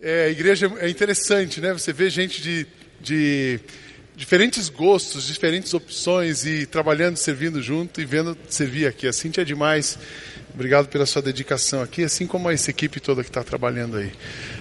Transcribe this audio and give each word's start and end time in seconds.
É, 0.00 0.26
a 0.26 0.28
igreja 0.28 0.70
é 0.78 0.88
interessante, 0.88 1.60
né? 1.60 1.72
Você 1.72 1.92
vê 1.92 2.08
gente 2.08 2.40
de, 2.40 2.66
de 3.00 3.58
diferentes 4.14 4.68
gostos, 4.68 5.26
diferentes 5.26 5.74
opções 5.74 6.46
e 6.46 6.66
trabalhando, 6.66 7.16
servindo 7.16 7.60
junto 7.60 8.00
e 8.00 8.04
vendo 8.04 8.38
servir 8.48 8.86
aqui. 8.86 9.08
A 9.08 9.12
Cintia 9.12 9.42
é 9.42 9.44
demais. 9.44 9.98
Obrigado 10.54 10.88
pela 10.88 11.04
sua 11.04 11.20
dedicação 11.20 11.82
aqui, 11.82 12.04
assim 12.04 12.28
como 12.28 12.48
a 12.48 12.52
essa 12.52 12.70
equipe 12.70 13.00
toda 13.00 13.24
que 13.24 13.30
está 13.30 13.42
trabalhando 13.42 13.96
aí. 13.96 14.12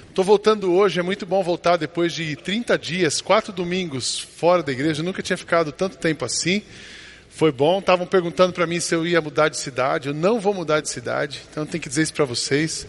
Estou 0.09 0.25
voltando 0.25 0.73
hoje, 0.73 0.99
é 0.99 1.03
muito 1.03 1.25
bom 1.25 1.43
voltar 1.43 1.77
depois 1.77 2.13
de 2.13 2.35
30 2.35 2.75
dias, 2.77 3.21
quatro 3.21 3.53
domingos 3.53 4.19
fora 4.19 4.63
da 4.63 4.71
igreja. 4.71 5.01
Eu 5.01 5.05
nunca 5.05 5.21
tinha 5.21 5.37
ficado 5.37 5.71
tanto 5.71 5.97
tempo 5.97 6.25
assim. 6.25 6.63
Foi 7.29 7.51
bom. 7.51 7.77
Estavam 7.77 8.07
perguntando 8.07 8.53
para 8.53 8.65
mim 8.65 8.79
se 8.79 8.95
eu 8.95 9.05
ia 9.05 9.21
mudar 9.21 9.49
de 9.49 9.57
cidade. 9.57 10.07
Eu 10.07 10.15
não 10.15 10.39
vou 10.39 10.53
mudar 10.53 10.81
de 10.81 10.89
cidade, 10.89 11.43
então 11.51 11.63
tenho 11.63 11.81
que 11.81 11.89
dizer 11.89 12.01
isso 12.01 12.13
para 12.13 12.25
vocês 12.25 12.87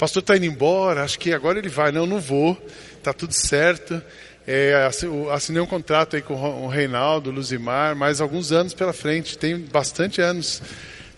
pastor 0.00 0.22
está 0.22 0.34
indo 0.34 0.46
embora, 0.46 1.04
acho 1.04 1.18
que 1.18 1.30
agora 1.30 1.58
ele 1.58 1.68
vai. 1.68 1.92
Não, 1.92 2.06
não 2.06 2.18
vou, 2.18 2.56
está 2.96 3.12
tudo 3.12 3.34
certo. 3.34 4.02
É, 4.46 4.88
assinei 5.30 5.60
um 5.60 5.66
contrato 5.66 6.16
aí 6.16 6.22
com 6.22 6.34
o 6.34 6.68
Reinaldo, 6.68 7.30
Luzimar, 7.30 7.94
mais 7.94 8.18
alguns 8.18 8.50
anos 8.50 8.72
pela 8.72 8.94
frente, 8.94 9.36
tem 9.36 9.58
bastante 9.58 10.22
anos. 10.22 10.62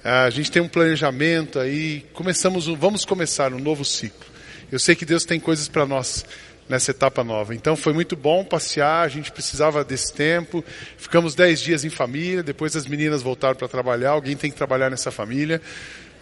A 0.02 0.28
gente 0.30 0.50
tem 0.50 0.60
um 0.60 0.66
planejamento 0.66 1.60
aí, 1.60 2.04
começamos, 2.12 2.66
vamos 2.66 3.04
começar 3.04 3.52
um 3.52 3.60
novo 3.60 3.84
ciclo. 3.84 4.26
Eu 4.70 4.80
sei 4.80 4.96
que 4.96 5.04
Deus 5.04 5.24
tem 5.24 5.38
coisas 5.38 5.68
para 5.68 5.86
nós 5.86 6.24
nessa 6.68 6.90
etapa 6.90 7.22
nova. 7.22 7.54
Então 7.54 7.76
foi 7.76 7.92
muito 7.92 8.16
bom 8.16 8.44
passear, 8.44 9.06
a 9.06 9.08
gente 9.08 9.30
precisava 9.30 9.84
desse 9.84 10.12
tempo. 10.12 10.64
Ficamos 10.98 11.36
dez 11.36 11.60
dias 11.60 11.84
em 11.84 11.90
família, 11.90 12.42
depois 12.42 12.74
as 12.74 12.86
meninas 12.88 13.22
voltaram 13.22 13.54
para 13.54 13.68
trabalhar, 13.68 14.10
alguém 14.10 14.36
tem 14.36 14.50
que 14.50 14.56
trabalhar 14.56 14.90
nessa 14.90 15.12
família. 15.12 15.62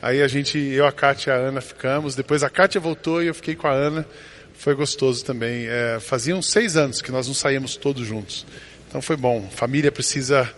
Aí 0.03 0.23
a 0.23 0.29
gente, 0.29 0.59
eu, 0.59 0.87
a 0.87 0.93
Kátia 0.93 1.31
e 1.31 1.35
a 1.35 1.37
Ana 1.37 1.61
ficamos. 1.61 2.15
Depois 2.15 2.43
a 2.43 2.49
Kátia 2.49 2.81
voltou 2.81 3.23
e 3.23 3.27
eu 3.27 3.35
fiquei 3.35 3.55
com 3.55 3.67
a 3.67 3.73
Ana. 3.73 4.07
Foi 4.55 4.75
gostoso 4.75 5.23
também. 5.25 5.67
É, 5.69 5.99
faziam 6.01 6.41
seis 6.41 6.77
anos 6.77 7.02
que 7.02 7.13
nós 7.13 7.27
não 7.27 7.35
saímos 7.35 7.77
todos 7.77 8.07
juntos. 8.07 8.47
Então 8.89 9.02
foi 9.02 9.16
bom. 9.16 9.47
Família 9.55 9.93
precisa 9.93 10.51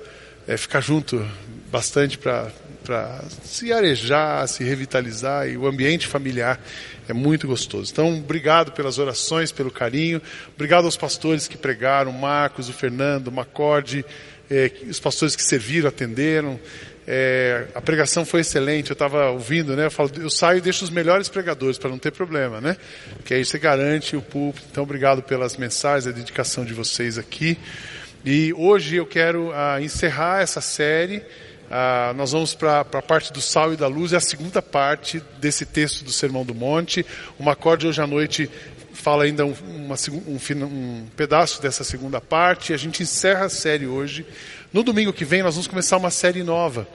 é, 0.46 0.56
ficar 0.56 0.80
junto 0.80 1.26
bastante 1.72 2.18
para 2.18 2.52
se 3.42 3.72
arejar, 3.72 4.46
se 4.46 4.62
revitalizar. 4.62 5.48
E 5.48 5.56
o 5.56 5.66
ambiente 5.66 6.06
familiar 6.06 6.60
é 7.08 7.12
muito 7.12 7.48
gostoso. 7.48 7.90
Então, 7.90 8.16
obrigado 8.16 8.70
pelas 8.70 8.98
orações, 8.98 9.50
pelo 9.50 9.72
carinho. 9.72 10.22
Obrigado 10.54 10.84
aos 10.84 10.96
pastores 10.96 11.48
que 11.48 11.56
pregaram, 11.56 12.12
o 12.12 12.14
Marcos, 12.14 12.68
o 12.68 12.72
Fernando, 12.72 13.26
o 13.26 13.32
Macorde, 13.32 14.04
é, 14.48 14.70
os 14.88 15.00
pastores 15.00 15.34
que 15.34 15.42
serviram, 15.42 15.88
atenderam. 15.88 16.60
É, 17.06 17.66
a 17.74 17.80
pregação 17.80 18.24
foi 18.24 18.42
excelente, 18.42 18.90
eu 18.90 18.94
estava 18.94 19.30
ouvindo, 19.30 19.76
né? 19.76 19.86
Eu, 19.86 19.90
falo, 19.90 20.10
eu 20.16 20.30
saio 20.30 20.58
e 20.58 20.60
deixo 20.60 20.84
os 20.84 20.90
melhores 20.90 21.28
pregadores 21.28 21.76
para 21.76 21.90
não 21.90 21.98
ter 21.98 22.12
problema, 22.12 22.60
né? 22.60 22.76
Porque 23.16 23.34
aí 23.34 23.44
você 23.44 23.58
garante 23.58 24.16
o 24.16 24.22
púlpito. 24.22 24.66
Então, 24.70 24.84
obrigado 24.84 25.22
pelas 25.22 25.56
mensagens, 25.56 26.06
a 26.06 26.16
dedicação 26.16 26.64
de 26.64 26.72
vocês 26.72 27.18
aqui. 27.18 27.58
E 28.24 28.52
hoje 28.52 28.96
eu 28.96 29.06
quero 29.06 29.50
ah, 29.52 29.80
encerrar 29.80 30.42
essa 30.42 30.60
série. 30.60 31.22
Ah, 31.68 32.12
nós 32.14 32.30
vamos 32.30 32.54
para 32.54 32.80
a 32.80 33.02
parte 33.02 33.32
do 33.32 33.40
sal 33.40 33.72
e 33.72 33.76
da 33.76 33.88
luz, 33.88 34.12
é 34.12 34.16
a 34.16 34.20
segunda 34.20 34.62
parte 34.62 35.20
desse 35.40 35.66
texto 35.66 36.04
do 36.04 36.12
Sermão 36.12 36.44
do 36.44 36.54
Monte. 36.54 37.04
O 37.36 37.42
Macorde 37.42 37.88
hoje 37.88 38.00
à 38.00 38.06
noite 38.06 38.48
fala 38.92 39.24
ainda 39.24 39.44
um, 39.44 39.54
uma, 39.74 39.96
um, 40.28 40.64
um 40.64 41.06
pedaço 41.16 41.60
dessa 41.60 41.82
segunda 41.82 42.20
parte. 42.20 42.72
A 42.72 42.76
gente 42.76 43.02
encerra 43.02 43.46
a 43.46 43.48
série 43.48 43.86
hoje 43.88 44.24
no 44.72 44.82
domingo 44.82 45.12
que 45.12 45.24
vem 45.24 45.42
nós 45.42 45.54
vamos 45.54 45.66
começar 45.66 45.96
uma 45.96 46.10
série 46.10 46.42
nova. 46.42 46.88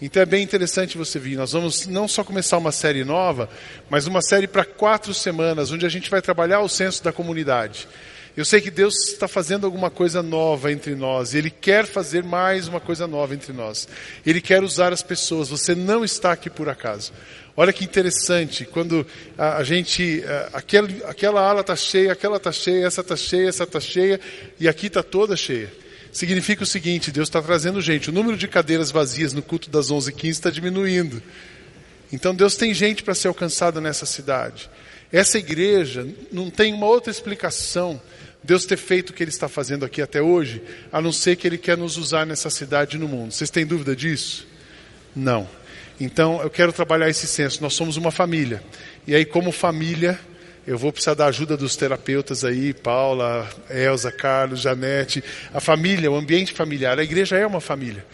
Então 0.00 0.22
é 0.22 0.26
bem 0.26 0.42
interessante 0.42 0.98
você 0.98 1.18
vir. 1.18 1.36
Nós 1.36 1.52
vamos 1.52 1.86
não 1.86 2.06
só 2.06 2.22
começar 2.22 2.58
uma 2.58 2.72
série 2.72 3.04
nova, 3.04 3.48
mas 3.88 4.06
uma 4.06 4.20
série 4.22 4.46
para 4.46 4.64
quatro 4.64 5.14
semanas, 5.14 5.72
onde 5.72 5.86
a 5.86 5.88
gente 5.88 6.10
vai 6.10 6.20
trabalhar 6.20 6.60
o 6.60 6.68
senso 6.68 7.02
da 7.02 7.12
comunidade. 7.12 7.88
Eu 8.36 8.44
sei 8.44 8.60
que 8.60 8.70
Deus 8.70 8.94
está 9.08 9.28
fazendo 9.28 9.64
alguma 9.64 9.90
coisa 9.90 10.20
nova 10.20 10.72
entre 10.72 10.96
nós, 10.96 11.32
e 11.34 11.38
Ele 11.38 11.50
quer 11.50 11.86
fazer 11.86 12.24
mais 12.24 12.66
uma 12.66 12.80
coisa 12.80 13.06
nova 13.06 13.32
entre 13.32 13.52
nós. 13.52 13.88
Ele 14.26 14.40
quer 14.40 14.64
usar 14.64 14.92
as 14.92 15.02
pessoas, 15.02 15.48
você 15.48 15.72
não 15.74 16.04
está 16.04 16.32
aqui 16.32 16.50
por 16.50 16.68
acaso. 16.68 17.12
Olha 17.56 17.72
que 17.72 17.84
interessante, 17.84 18.64
quando 18.64 19.06
a, 19.38 19.58
a 19.58 19.64
gente, 19.64 20.24
a, 20.26 20.58
aquele, 20.58 21.04
aquela 21.04 21.40
ala 21.40 21.60
está 21.60 21.76
cheia, 21.76 22.10
aquela 22.10 22.38
está 22.38 22.50
cheia, 22.50 22.84
essa 22.84 23.02
está 23.02 23.16
cheia, 23.16 23.48
essa 23.48 23.62
está 23.62 23.78
cheia, 23.78 24.20
e 24.58 24.66
aqui 24.66 24.88
está 24.88 25.02
toda 25.02 25.36
cheia 25.36 25.83
significa 26.14 26.62
o 26.62 26.66
seguinte: 26.66 27.12
Deus 27.12 27.28
está 27.28 27.42
trazendo 27.42 27.82
gente. 27.82 28.08
O 28.08 28.12
número 28.12 28.38
de 28.38 28.48
cadeiras 28.48 28.90
vazias 28.90 29.34
no 29.34 29.42
culto 29.42 29.68
das 29.68 29.88
11h15 29.88 30.28
está 30.30 30.50
diminuindo. 30.50 31.22
Então 32.10 32.34
Deus 32.34 32.56
tem 32.56 32.72
gente 32.72 33.02
para 33.02 33.14
ser 33.14 33.28
alcançada 33.28 33.80
nessa 33.80 34.06
cidade. 34.06 34.70
Essa 35.12 35.38
igreja 35.38 36.06
não 36.32 36.48
tem 36.48 36.72
uma 36.72 36.86
outra 36.86 37.10
explicação 37.10 38.00
Deus 38.44 38.66
ter 38.66 38.76
feito 38.76 39.10
o 39.10 39.12
que 39.14 39.22
Ele 39.22 39.30
está 39.30 39.48
fazendo 39.48 39.86
aqui 39.86 40.02
até 40.02 40.20
hoje, 40.20 40.62
a 40.92 41.00
não 41.00 41.10
ser 41.10 41.34
que 41.34 41.46
Ele 41.46 41.56
quer 41.56 41.78
nos 41.78 41.96
usar 41.96 42.26
nessa 42.26 42.50
cidade 42.50 42.96
e 42.96 43.00
no 43.00 43.08
mundo. 43.08 43.32
Vocês 43.32 43.48
têm 43.48 43.64
dúvida 43.64 43.96
disso? 43.96 44.46
Não. 45.16 45.48
Então 45.98 46.42
eu 46.42 46.50
quero 46.50 46.70
trabalhar 46.70 47.08
esse 47.08 47.26
senso. 47.26 47.62
Nós 47.62 47.72
somos 47.72 47.96
uma 47.96 48.10
família. 48.10 48.62
E 49.06 49.14
aí, 49.14 49.24
como 49.24 49.50
família, 49.50 50.20
eu 50.66 50.78
vou 50.78 50.92
precisar 50.92 51.14
da 51.14 51.26
ajuda 51.26 51.56
dos 51.56 51.76
terapeutas 51.76 52.44
aí, 52.44 52.72
Paula, 52.72 53.48
Elza, 53.68 54.10
Carlos, 54.10 54.60
Janete, 54.60 55.22
a 55.52 55.60
família, 55.60 56.10
o 56.10 56.16
ambiente 56.16 56.52
familiar. 56.52 56.98
A 56.98 57.04
igreja 57.04 57.36
é 57.36 57.46
uma 57.46 57.60
família. 57.60 58.04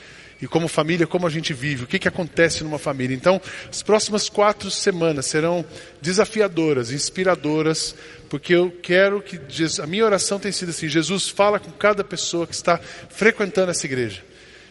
E 0.42 0.46
como 0.48 0.66
família, 0.68 1.06
como 1.06 1.26
a 1.26 1.30
gente 1.30 1.52
vive, 1.52 1.84
o 1.84 1.86
que, 1.86 1.98
que 1.98 2.08
acontece 2.08 2.64
numa 2.64 2.78
família. 2.78 3.14
Então, 3.14 3.40
as 3.70 3.82
próximas 3.82 4.28
quatro 4.28 4.70
semanas 4.70 5.26
serão 5.26 5.64
desafiadoras, 6.00 6.90
inspiradoras, 6.90 7.94
porque 8.28 8.54
eu 8.54 8.74
quero 8.82 9.20
que. 9.20 9.38
a 9.80 9.86
minha 9.86 10.04
oração 10.04 10.38
tem 10.40 10.50
sido 10.50 10.70
assim: 10.70 10.88
Jesus, 10.88 11.28
fala 11.28 11.60
com 11.60 11.70
cada 11.70 12.02
pessoa 12.02 12.46
que 12.46 12.54
está 12.54 12.80
frequentando 13.10 13.70
essa 13.70 13.84
igreja. 13.84 14.29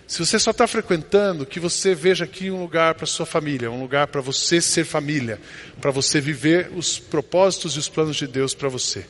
Se 0.09 0.25
você 0.25 0.40
só 0.40 0.50
está 0.50 0.66
frequentando, 0.66 1.46
que 1.46 1.59
você 1.59 1.94
veja 1.94 2.24
aqui 2.24 2.50
um 2.50 2.59
lugar 2.59 2.96
para 2.96 3.06
sua 3.06 3.28
família, 3.28 3.70
um 3.70 3.80
lugar 3.80 4.08
para 4.08 4.20
você 4.22 4.59
ser 4.59 4.84
família, 4.84 5.40
para 5.80 5.92
você 5.92 6.20
viver 6.20 6.72
os 6.75 6.97
propósitos 6.97 7.75
e 7.75 7.80
os 7.80 7.88
planos 7.88 8.16
de 8.16 8.25
Deus 8.25 8.56
para 8.56 8.68
você. 8.70 9.06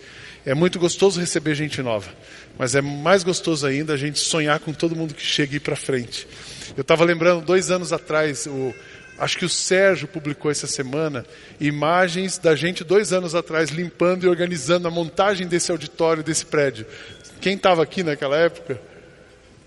É 0.46 0.54
muito 0.54 0.78
gostoso 0.78 1.18
receber 1.18 1.56
gente 1.56 1.82
nova, 1.82 2.12
mas 2.58 2.76
é 2.76 2.82
mais 2.82 3.24
gostoso 3.24 3.66
ainda 3.66 3.94
a 3.94 3.98
gente 3.98 4.20
sonhar 4.20 4.60
com 4.60 4.74
todo 4.74 4.94
mundo 4.94 5.14
que 5.14 5.24
chega 5.24 5.58
para 5.62 5.78
frente. 5.78 6.28
Eu 6.76 6.82
estava 6.82 7.06
lembrando, 7.06 7.46
dois 7.46 7.72
anos 7.72 7.94
atrás, 7.94 8.46
o, 8.46 8.74
acho 9.18 9.38
que 9.38 9.46
o 9.46 9.50
Sérgio 9.50 10.06
publicou 10.06 10.52
essa 10.52 10.68
semana 10.68 11.26
imagens 11.62 12.38
da 12.38 12.58
gente 12.58 12.84
dois 12.84 13.14
anos 13.14 13.34
atrás 13.34 13.70
limpando 13.70 14.26
e 14.26 14.28
organizando 14.28 14.86
a 14.90 14.92
montagem 14.92 15.48
desse 15.48 15.72
auditório, 15.72 16.24
desse 16.24 16.46
prédio. 16.46 16.86
Quem 17.40 17.56
estava 17.56 17.82
aqui 17.82 18.04
naquela 18.04 18.36
época? 18.36 18.82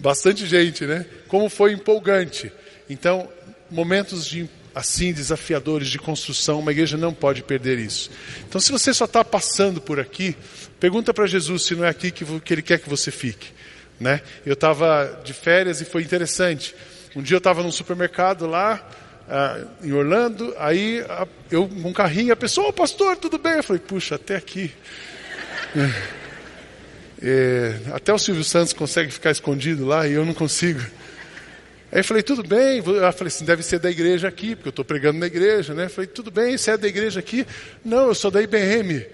Bastante 0.02 0.44
gente, 0.46 0.84
né? 0.84 1.06
Como 1.28 1.48
foi 1.48 1.72
empolgante. 1.72 2.50
Então, 2.90 3.28
momentos 3.70 4.26
de, 4.26 4.50
assim 4.74 5.12
desafiadores 5.12 5.86
de 5.86 5.96
construção, 5.96 6.58
uma 6.58 6.72
igreja 6.72 6.96
não 6.96 7.14
pode 7.14 7.44
perder 7.44 7.78
isso. 7.78 8.10
Então, 8.48 8.60
se 8.60 8.72
você 8.72 8.92
só 8.92 9.04
está 9.04 9.24
passando 9.24 9.80
por 9.80 10.00
aqui, 10.00 10.36
pergunta 10.80 11.14
para 11.14 11.24
Jesus 11.26 11.66
se 11.66 11.76
não 11.76 11.84
é 11.84 11.88
aqui 11.88 12.10
que, 12.10 12.24
que 12.40 12.52
Ele 12.52 12.62
quer 12.62 12.80
que 12.80 12.88
você 12.88 13.12
fique. 13.12 13.50
Né? 14.00 14.20
Eu 14.44 14.54
estava 14.54 15.20
de 15.22 15.32
férias 15.32 15.80
e 15.80 15.84
foi 15.84 16.02
interessante. 16.02 16.74
Um 17.14 17.22
dia 17.22 17.36
eu 17.36 17.38
estava 17.38 17.62
num 17.62 17.70
supermercado 17.70 18.48
lá, 18.48 18.84
uh, 19.28 19.86
em 19.86 19.92
Orlando, 19.92 20.52
aí 20.58 21.04
eu 21.48 21.62
um 21.62 21.92
carrinho, 21.92 22.32
a 22.32 22.36
pessoa, 22.36 22.70
oh, 22.70 22.72
pastor, 22.72 23.16
tudo 23.18 23.38
bem? 23.38 23.52
Eu 23.52 23.62
falei, 23.62 23.80
puxa, 23.80 24.16
até 24.16 24.34
aqui. 24.34 24.72
É, 27.24 27.76
até 27.92 28.12
o 28.12 28.18
Silvio 28.18 28.42
Santos 28.42 28.72
consegue 28.72 29.12
ficar 29.12 29.30
escondido 29.30 29.86
lá 29.86 30.08
e 30.08 30.12
eu 30.12 30.24
não 30.24 30.34
consigo. 30.34 30.80
Aí 31.92 32.00
eu 32.00 32.04
falei, 32.04 32.22
tudo 32.22 32.42
bem. 32.42 32.78
Eu 32.78 33.12
falei 33.12 33.28
assim, 33.28 33.44
deve 33.44 33.62
ser 33.62 33.78
da 33.78 33.90
igreja 33.90 34.26
aqui, 34.26 34.56
porque 34.56 34.68
eu 34.68 34.70
estou 34.70 34.84
pregando 34.84 35.20
na 35.20 35.26
igreja, 35.26 35.72
né? 35.72 35.84
Eu 35.84 35.90
falei, 35.90 36.08
tudo 36.08 36.30
bem, 36.30 36.56
você 36.58 36.72
é 36.72 36.76
da 36.76 36.88
igreja 36.88 37.20
aqui? 37.20 37.46
Não, 37.84 38.08
eu 38.08 38.14
sou 38.14 38.30
da 38.30 38.42
IBM. 38.42 38.94
Eu 38.94 39.08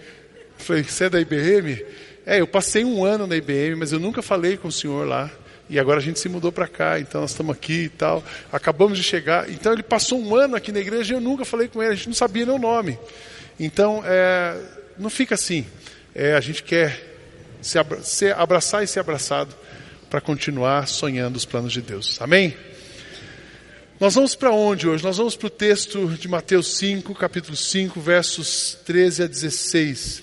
falei, 0.56 0.82
você 0.82 1.04
é 1.04 1.10
da 1.10 1.20
IBM? 1.20 1.84
É, 2.24 2.40
eu 2.40 2.46
passei 2.46 2.84
um 2.84 3.04
ano 3.04 3.26
na 3.26 3.36
IBM, 3.36 3.74
mas 3.74 3.92
eu 3.92 3.98
nunca 3.98 4.22
falei 4.22 4.56
com 4.56 4.68
o 4.68 4.72
senhor 4.72 5.06
lá. 5.06 5.30
E 5.68 5.78
agora 5.78 5.98
a 5.98 6.02
gente 6.02 6.18
se 6.18 6.30
mudou 6.30 6.50
para 6.50 6.66
cá, 6.66 6.98
então 6.98 7.20
nós 7.20 7.32
estamos 7.32 7.54
aqui 7.54 7.84
e 7.84 7.88
tal. 7.90 8.24
Acabamos 8.50 8.96
de 8.96 9.04
chegar. 9.04 9.50
Então 9.50 9.72
ele 9.72 9.82
passou 9.82 10.18
um 10.18 10.34
ano 10.34 10.56
aqui 10.56 10.72
na 10.72 10.80
igreja 10.80 11.12
e 11.12 11.16
eu 11.16 11.20
nunca 11.20 11.44
falei 11.44 11.68
com 11.68 11.82
ele, 11.82 11.92
a 11.92 11.94
gente 11.94 12.06
não 12.06 12.14
sabia 12.14 12.46
nem 12.46 12.54
o 12.54 12.58
nome. 12.58 12.98
Então, 13.60 14.02
é, 14.06 14.56
não 14.96 15.10
fica 15.10 15.34
assim. 15.34 15.66
É, 16.14 16.34
a 16.34 16.40
gente 16.40 16.62
quer 16.62 17.07
se, 17.60 17.78
abra 17.78 18.02
se 18.02 18.30
abraçar 18.30 18.82
e 18.82 18.86
ser 18.86 19.00
abraçado 19.00 19.54
para 20.08 20.20
continuar 20.20 20.86
sonhando 20.88 21.36
os 21.36 21.44
planos 21.44 21.72
de 21.72 21.82
Deus. 21.82 22.20
Amém? 22.20 22.56
Nós 24.00 24.14
vamos 24.14 24.34
para 24.34 24.52
onde 24.52 24.88
hoje? 24.88 25.02
Nós 25.02 25.16
vamos 25.16 25.36
para 25.36 25.48
o 25.48 25.50
texto 25.50 26.06
de 26.10 26.28
Mateus 26.28 26.76
5, 26.76 27.14
capítulo 27.14 27.56
5, 27.56 28.00
versos 28.00 28.78
13 28.84 29.24
a 29.24 29.26
16. 29.26 30.22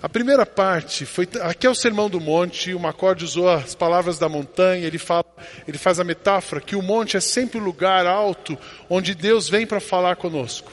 A 0.00 0.08
primeira 0.08 0.46
parte 0.46 1.04
foi 1.04 1.28
aqui 1.40 1.66
é 1.66 1.70
o 1.70 1.74
sermão 1.74 2.08
do 2.08 2.20
monte. 2.20 2.72
O 2.72 2.78
Macorde 2.78 3.24
usou 3.24 3.50
as 3.50 3.74
palavras 3.74 4.16
da 4.16 4.28
montanha. 4.28 4.86
Ele 4.86 4.96
fala, 4.96 5.24
ele 5.66 5.76
faz 5.76 5.98
a 5.98 6.04
metáfora 6.04 6.60
que 6.60 6.76
o 6.76 6.82
monte 6.82 7.16
é 7.16 7.20
sempre 7.20 7.58
o 7.58 7.64
lugar 7.64 8.06
alto 8.06 8.56
onde 8.88 9.12
Deus 9.12 9.48
vem 9.48 9.66
para 9.66 9.80
falar 9.80 10.14
conosco. 10.14 10.70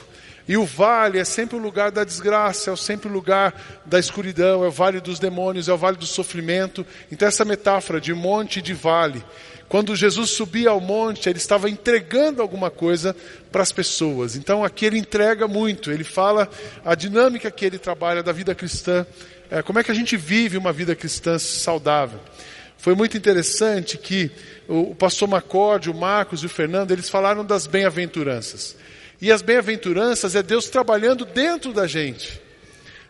E 0.48 0.56
o 0.56 0.64
vale 0.64 1.18
é 1.18 1.24
sempre 1.24 1.56
o 1.56 1.58
lugar 1.58 1.90
da 1.90 2.04
desgraça, 2.04 2.70
é 2.70 2.76
sempre 2.76 3.08
o 3.08 3.12
lugar 3.12 3.80
da 3.84 3.98
escuridão, 3.98 4.64
é 4.64 4.68
o 4.68 4.70
vale 4.70 5.00
dos 5.00 5.18
demônios, 5.18 5.68
é 5.68 5.72
o 5.72 5.76
vale 5.76 5.96
do 5.96 6.06
sofrimento. 6.06 6.86
Então, 7.10 7.26
essa 7.26 7.44
metáfora 7.44 8.00
de 8.00 8.14
monte 8.14 8.58
e 8.58 8.62
de 8.62 8.72
vale. 8.72 9.24
Quando 9.68 9.96
Jesus 9.96 10.30
subia 10.30 10.70
ao 10.70 10.80
monte, 10.80 11.28
ele 11.28 11.38
estava 11.38 11.68
entregando 11.68 12.40
alguma 12.40 12.70
coisa 12.70 13.16
para 13.50 13.62
as 13.62 13.72
pessoas. 13.72 14.36
Então, 14.36 14.62
aqui 14.62 14.86
ele 14.86 14.98
entrega 14.98 15.48
muito, 15.48 15.90
ele 15.90 16.04
fala 16.04 16.48
a 16.84 16.94
dinâmica 16.94 17.50
que 17.50 17.64
ele 17.64 17.78
trabalha 17.78 18.22
da 18.22 18.30
vida 18.30 18.54
cristã, 18.54 19.04
é, 19.50 19.62
como 19.62 19.80
é 19.80 19.84
que 19.84 19.90
a 19.90 19.94
gente 19.94 20.16
vive 20.16 20.56
uma 20.56 20.72
vida 20.72 20.94
cristã 20.94 21.38
saudável. 21.38 22.20
Foi 22.78 22.94
muito 22.94 23.16
interessante 23.16 23.98
que 23.98 24.30
o 24.68 24.94
pastor 24.94 25.28
Macorde, 25.28 25.90
o 25.90 25.94
Marcos 25.94 26.42
e 26.42 26.46
o 26.46 26.48
Fernando, 26.48 26.92
eles 26.92 27.08
falaram 27.08 27.44
das 27.44 27.66
bem-aventuranças. 27.66 28.76
E 29.20 29.32
as 29.32 29.42
bem-aventuranças 29.42 30.34
é 30.34 30.42
Deus 30.42 30.68
trabalhando 30.68 31.24
dentro 31.24 31.72
da 31.72 31.86
gente. 31.86 32.40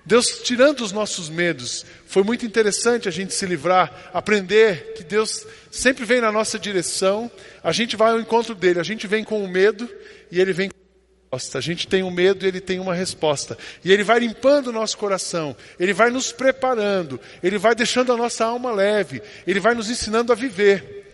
Deus 0.06 0.40
tirando 0.44 0.82
os 0.82 0.92
nossos 0.92 1.28
medos. 1.28 1.84
Foi 2.06 2.22
muito 2.22 2.46
interessante 2.46 3.08
a 3.08 3.10
gente 3.10 3.34
se 3.34 3.44
livrar, 3.44 4.10
aprender 4.14 4.94
que 4.94 5.02
Deus 5.02 5.44
sempre 5.68 6.04
vem 6.04 6.20
na 6.20 6.30
nossa 6.30 6.56
direção. 6.60 7.28
A 7.62 7.72
gente 7.72 7.96
vai 7.96 8.12
ao 8.12 8.20
encontro 8.20 8.54
dele, 8.54 8.78
a 8.78 8.84
gente 8.84 9.08
vem 9.08 9.24
com 9.24 9.42
o 9.42 9.48
medo 9.48 9.88
e 10.30 10.40
ele 10.40 10.52
vem 10.52 10.68
com 10.68 10.76
a 10.76 11.34
resposta. 11.34 11.58
A 11.58 11.60
gente 11.60 11.88
tem 11.88 12.04
um 12.04 12.10
medo 12.12 12.44
e 12.44 12.48
ele 12.48 12.60
tem 12.60 12.78
uma 12.78 12.94
resposta. 12.94 13.58
E 13.84 13.92
ele 13.92 14.04
vai 14.04 14.20
limpando 14.20 14.68
o 14.68 14.72
nosso 14.72 14.96
coração, 14.96 15.56
ele 15.78 15.92
vai 15.92 16.08
nos 16.08 16.30
preparando, 16.30 17.20
ele 17.42 17.58
vai 17.58 17.74
deixando 17.74 18.12
a 18.12 18.16
nossa 18.16 18.44
alma 18.44 18.70
leve, 18.70 19.20
ele 19.44 19.58
vai 19.58 19.74
nos 19.74 19.90
ensinando 19.90 20.30
a 20.30 20.36
viver. 20.36 21.04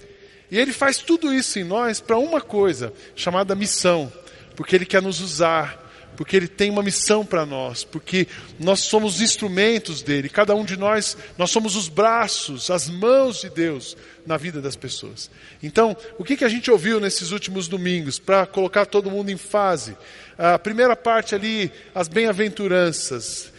E 0.50 0.58
ele 0.58 0.70
faz 0.70 0.98
tudo 0.98 1.32
isso 1.32 1.58
em 1.58 1.64
nós 1.64 1.98
para 1.98 2.18
uma 2.18 2.42
coisa, 2.42 2.92
chamada 3.16 3.54
missão 3.54 4.12
porque 4.56 4.76
Ele 4.76 4.87
quer 4.87 5.02
nos 5.02 5.20
usar, 5.20 5.82
porque 6.16 6.37
Ele 6.37 6.49
tem 6.49 6.70
uma 6.70 6.82
missão 6.82 7.25
para 7.25 7.46
nós, 7.46 7.84
porque 7.84 8.26
nós 8.58 8.81
somos 8.81 9.20
instrumentos 9.20 10.02
dele, 10.02 10.28
cada 10.28 10.54
um 10.54 10.64
de 10.64 10.76
nós, 10.76 11.16
nós 11.38 11.50
somos 11.50 11.75
os 11.75 11.88
braços, 11.88 12.70
as 12.70 12.88
mãos 12.88 13.40
de 13.40 13.50
Deus 13.50 13.96
na 14.26 14.37
vida 14.37 14.60
das 14.60 14.76
pessoas. 14.76 15.31
Então, 15.62 15.96
o 16.19 16.25
que, 16.25 16.37
que 16.37 16.44
a 16.44 16.49
gente 16.49 16.70
ouviu 16.70 17.00
nesses 17.00 17.31
últimos 17.31 17.66
domingos, 17.66 18.19
para 18.19 18.46
colocar 18.46 18.87
todo 18.87 19.10
mundo 19.10 19.31
em 19.31 19.37
fase? 19.37 19.96
A 20.37 20.58
primeira 20.58 20.94
parte 20.94 21.34
ali, 21.34 21.72
as 21.94 22.08
bem-aventuranças. 22.08 23.52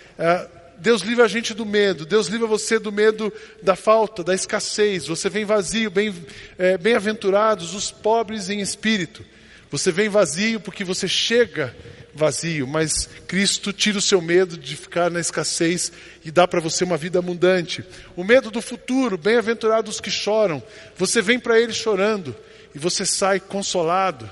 Deus 0.78 1.02
livra 1.02 1.26
a 1.26 1.28
gente 1.28 1.54
do 1.54 1.66
medo, 1.66 2.06
Deus 2.06 2.28
livra 2.28 2.46
você 2.46 2.78
do 2.78 2.92
medo 2.92 3.32
da 3.62 3.76
falta, 3.76 4.24
da 4.24 4.34
escassez. 4.34 5.08
Você 5.08 5.30
vem 5.30 5.46
vazio, 5.46 5.92
é, 6.58 6.78
bem-aventurados 6.78 7.72
bem 7.72 7.78
os 7.78 7.90
pobres 7.90 8.50
em 8.50 8.60
espírito. 8.60 9.24
Você 9.74 9.92
vem 9.92 10.08
vazio 10.08 10.60
porque 10.60 10.84
você 10.84 11.08
chega 11.08 11.76
vazio, 12.14 12.68
mas 12.68 13.10
Cristo 13.26 13.74
tira 13.74 13.98
o 13.98 14.02
seu 14.02 14.22
medo 14.22 14.56
de 14.56 14.76
ficar 14.76 15.10
na 15.10 15.20
escassez 15.20 15.92
e 16.24 16.30
dá 16.30 16.48
para 16.48 16.60
você 16.60 16.84
uma 16.84 16.96
vida 16.96 17.18
abundante. 17.18 17.84
O 18.16 18.24
medo 18.24 18.52
do 18.52 18.62
futuro, 18.62 19.18
bem-aventurados 19.18 20.00
que 20.00 20.12
choram. 20.12 20.62
Você 20.96 21.24
vem 21.24 21.40
para 21.40 21.60
Ele 21.60 21.74
chorando 21.74 22.36
e 22.76 22.78
você 22.78 23.04
sai 23.04 23.40
consolado. 23.40 24.30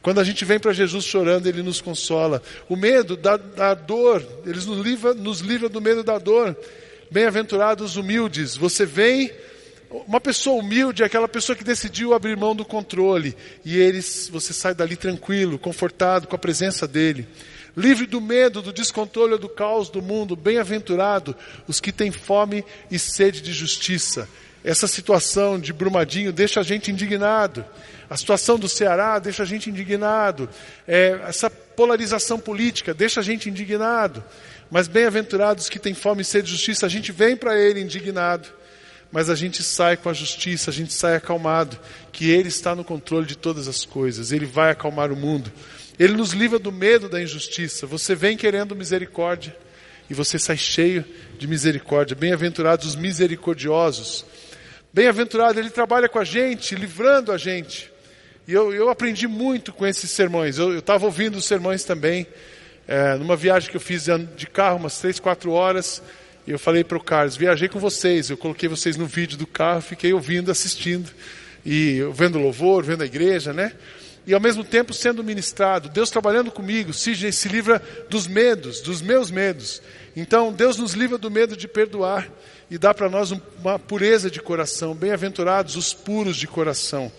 Quando 0.00 0.20
a 0.20 0.24
gente 0.24 0.44
vem 0.44 0.60
para 0.60 0.72
Jesus 0.72 1.04
chorando, 1.04 1.48
Ele 1.48 1.60
nos 1.60 1.80
consola. 1.80 2.40
O 2.68 2.76
medo 2.76 3.16
da, 3.16 3.36
da 3.36 3.74
dor, 3.74 4.24
Ele 4.46 4.64
nos 4.64 4.86
livra, 4.86 5.14
nos 5.14 5.40
livra 5.40 5.68
do 5.68 5.80
medo 5.80 6.04
da 6.04 6.16
dor. 6.16 6.56
Bem-aventurados 7.10 7.96
humildes, 7.96 8.56
você 8.56 8.86
vem 8.86 9.32
uma 9.90 10.20
pessoa 10.20 10.60
humilde 10.60 11.02
é 11.02 11.06
aquela 11.06 11.28
pessoa 11.28 11.54
que 11.54 11.64
decidiu 11.64 12.14
abrir 12.14 12.36
mão 12.36 12.54
do 12.54 12.64
controle 12.64 13.36
e 13.64 13.78
eles, 13.78 14.28
você 14.28 14.52
sai 14.52 14.74
dali 14.74 14.96
tranquilo, 14.96 15.58
confortado 15.58 16.26
com 16.26 16.34
a 16.34 16.38
presença 16.38 16.86
dele. 16.86 17.26
Livre 17.76 18.06
do 18.06 18.20
medo, 18.20 18.62
do 18.62 18.72
descontrole, 18.72 19.38
do 19.38 19.48
caos 19.48 19.88
do 19.88 20.00
mundo, 20.00 20.36
bem-aventurado 20.36 21.36
os 21.66 21.80
que 21.80 21.92
têm 21.92 22.10
fome 22.10 22.64
e 22.90 22.98
sede 22.98 23.40
de 23.40 23.52
justiça. 23.52 24.28
Essa 24.62 24.86
situação 24.86 25.58
de 25.58 25.72
Brumadinho 25.72 26.32
deixa 26.32 26.60
a 26.60 26.62
gente 26.62 26.90
indignado. 26.90 27.64
A 28.08 28.16
situação 28.16 28.58
do 28.58 28.68
Ceará 28.68 29.18
deixa 29.18 29.42
a 29.42 29.46
gente 29.46 29.68
indignado. 29.68 30.48
É, 30.86 31.20
essa 31.26 31.50
polarização 31.50 32.38
política 32.38 32.94
deixa 32.94 33.20
a 33.20 33.22
gente 33.22 33.50
indignado. 33.50 34.24
Mas 34.70 34.88
bem-aventurados 34.88 35.68
que 35.68 35.78
têm 35.78 35.94
fome 35.94 36.22
e 36.22 36.24
sede 36.24 36.46
de 36.46 36.52
justiça, 36.52 36.86
a 36.86 36.88
gente 36.88 37.12
vem 37.12 37.36
para 37.36 37.58
ele 37.58 37.80
indignado 37.80 38.48
mas 39.14 39.30
a 39.30 39.36
gente 39.36 39.62
sai 39.62 39.96
com 39.96 40.08
a 40.08 40.12
justiça, 40.12 40.72
a 40.72 40.74
gente 40.74 40.92
sai 40.92 41.14
acalmado, 41.14 41.78
que 42.10 42.32
Ele 42.32 42.48
está 42.48 42.74
no 42.74 42.82
controle 42.82 43.24
de 43.24 43.38
todas 43.38 43.68
as 43.68 43.84
coisas, 43.84 44.32
Ele 44.32 44.44
vai 44.44 44.72
acalmar 44.72 45.12
o 45.12 45.16
mundo. 45.16 45.52
Ele 45.96 46.14
nos 46.14 46.32
livra 46.32 46.58
do 46.58 46.72
medo 46.72 47.08
da 47.08 47.22
injustiça. 47.22 47.86
Você 47.86 48.16
vem 48.16 48.36
querendo 48.36 48.74
misericórdia 48.74 49.56
e 50.10 50.14
você 50.14 50.36
sai 50.36 50.56
cheio 50.56 51.04
de 51.38 51.46
misericórdia. 51.46 52.16
Bem-aventurados 52.16 52.86
os 52.86 52.96
misericordiosos. 52.96 54.26
Bem-aventurado, 54.92 55.60
Ele 55.60 55.70
trabalha 55.70 56.08
com 56.08 56.18
a 56.18 56.24
gente, 56.24 56.74
livrando 56.74 57.30
a 57.30 57.38
gente. 57.38 57.92
E 58.48 58.52
eu, 58.52 58.74
eu 58.74 58.90
aprendi 58.90 59.28
muito 59.28 59.72
com 59.72 59.86
esses 59.86 60.10
sermões. 60.10 60.58
Eu 60.58 60.80
estava 60.80 61.04
ouvindo 61.04 61.36
os 61.36 61.44
sermões 61.44 61.84
também, 61.84 62.26
é, 62.88 63.14
numa 63.14 63.36
viagem 63.36 63.70
que 63.70 63.76
eu 63.76 63.80
fiz 63.80 64.06
de 64.34 64.46
carro, 64.48 64.78
umas 64.78 64.98
três, 64.98 65.20
quatro 65.20 65.52
horas. 65.52 66.02
E 66.46 66.50
eu 66.50 66.58
falei 66.58 66.84
para 66.84 66.98
o 66.98 67.02
Carlos, 67.02 67.36
viajei 67.36 67.68
com 67.68 67.78
vocês, 67.78 68.28
eu 68.28 68.36
coloquei 68.36 68.68
vocês 68.68 68.96
no 68.96 69.06
vídeo 69.06 69.38
do 69.38 69.46
carro, 69.46 69.80
fiquei 69.80 70.12
ouvindo, 70.12 70.50
assistindo, 70.50 71.10
e 71.64 72.00
vendo 72.12 72.38
louvor, 72.38 72.84
vendo 72.84 73.02
a 73.02 73.06
igreja, 73.06 73.52
né? 73.52 73.72
E 74.26 74.32
ao 74.32 74.40
mesmo 74.40 74.64
tempo 74.64 74.92
sendo 74.92 75.22
ministrado, 75.22 75.88
Deus 75.88 76.10
trabalhando 76.10 76.50
comigo, 76.50 76.92
Sidney 76.92 77.32
se 77.32 77.48
livra 77.48 77.82
dos 78.08 78.26
medos, 78.26 78.80
dos 78.80 79.02
meus 79.02 79.30
medos. 79.30 79.82
Então 80.16 80.52
Deus 80.52 80.78
nos 80.78 80.92
livra 80.92 81.18
do 81.18 81.30
medo 81.30 81.56
de 81.56 81.68
perdoar 81.68 82.30
e 82.70 82.78
dá 82.78 82.94
para 82.94 83.08
nós 83.10 83.32
uma 83.32 83.78
pureza 83.78 84.30
de 84.30 84.40
coração, 84.40 84.94
bem-aventurados 84.94 85.76
os 85.76 85.92
puros 85.92 86.36
de 86.36 86.46
coração. 86.46 87.12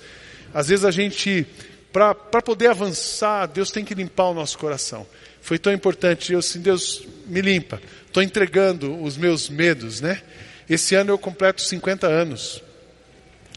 Às 0.54 0.69
vezes 0.69 0.86
a 0.86 0.92
gente, 0.92 1.45
para 1.92 2.13
poder 2.42 2.68
avançar, 2.68 3.48
Deus 3.48 3.69
tem 3.69 3.86
que 3.86 3.94
limpar 3.94 4.30
o 4.30 4.33
nosso 4.33 4.57
coração. 4.57 5.06
Foi 5.42 5.60
tão 5.60 5.71
importante, 5.71 6.33
eu 6.33 6.39
assim, 6.39 6.60
Deus 6.60 7.06
me 7.28 7.39
limpa, 7.39 7.80
Estou 8.16 8.24
entregando 8.24 9.04
os 9.04 9.18
meus 9.18 9.50
medos, 9.50 10.00
né? 10.00 10.22
Esse 10.70 10.96
ano 10.96 11.12
eu 11.12 11.18
completo 11.18 11.62
50 11.62 12.08
anos. 12.08 12.64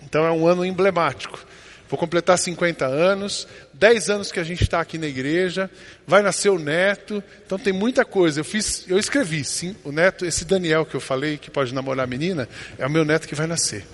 Então 0.03 0.27
é 0.27 0.33
um 0.33 0.49
ano 0.49 0.65
emblemático. 0.65 1.47
Vou 1.89 1.97
completar 1.97 2.37
50 2.37 2.85
anos, 2.85 3.47
10 3.75 4.11
anos 4.11 4.33
que 4.33 4.41
a 4.41 4.43
gente 4.43 4.65
está 4.65 4.81
aqui 4.81 4.99
na 4.99 5.07
igreja, 5.07 5.71
vai 6.05 6.23
nascer 6.23 6.49
o 6.49 6.59
neto, 6.59 7.23
então 7.47 7.57
tem 7.57 7.73
muita 7.73 8.05
coisa. 8.05 8.41
Eu 8.41 8.45
fiz, 8.45 8.85
eu 8.89 8.99
escrevi, 8.99 9.45
sim, 9.45 9.77
o 9.85 9.93
neto, 9.93 10.27
esse 10.27 10.45
Daniel 10.45 10.85
que 10.85 10.97
eu 10.97 11.01
falei, 11.01 11.39
que 11.39 11.53
pode 11.53 11.73
namorar 11.73 12.03
a 12.03 12.09
menina, 12.09 12.49
é 12.79 12.85
o 12.85 12.91
meu 12.91 13.05
neto 13.05 13.29
que 13.29 13.37
vai 13.37 13.47
nascer. 13.47 13.87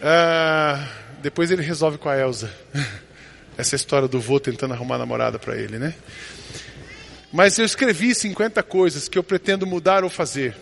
Ah, 0.00 0.88
depois 1.20 1.50
ele 1.50 1.60
resolve 1.60 1.98
com 1.98 2.08
a 2.08 2.18
Elsa. 2.18 2.50
Essa 3.58 3.76
história 3.76 4.08
do 4.08 4.18
vô 4.18 4.40
tentando 4.40 4.72
arrumar 4.72 4.96
namorada 4.96 5.38
para 5.38 5.58
ele, 5.58 5.78
né? 5.78 5.94
Mas 7.36 7.58
eu 7.58 7.66
escrevi 7.66 8.14
50 8.14 8.62
coisas 8.62 9.10
que 9.10 9.18
eu 9.18 9.22
pretendo 9.22 9.66
mudar 9.66 10.02
ou 10.02 10.08
fazer. 10.08 10.56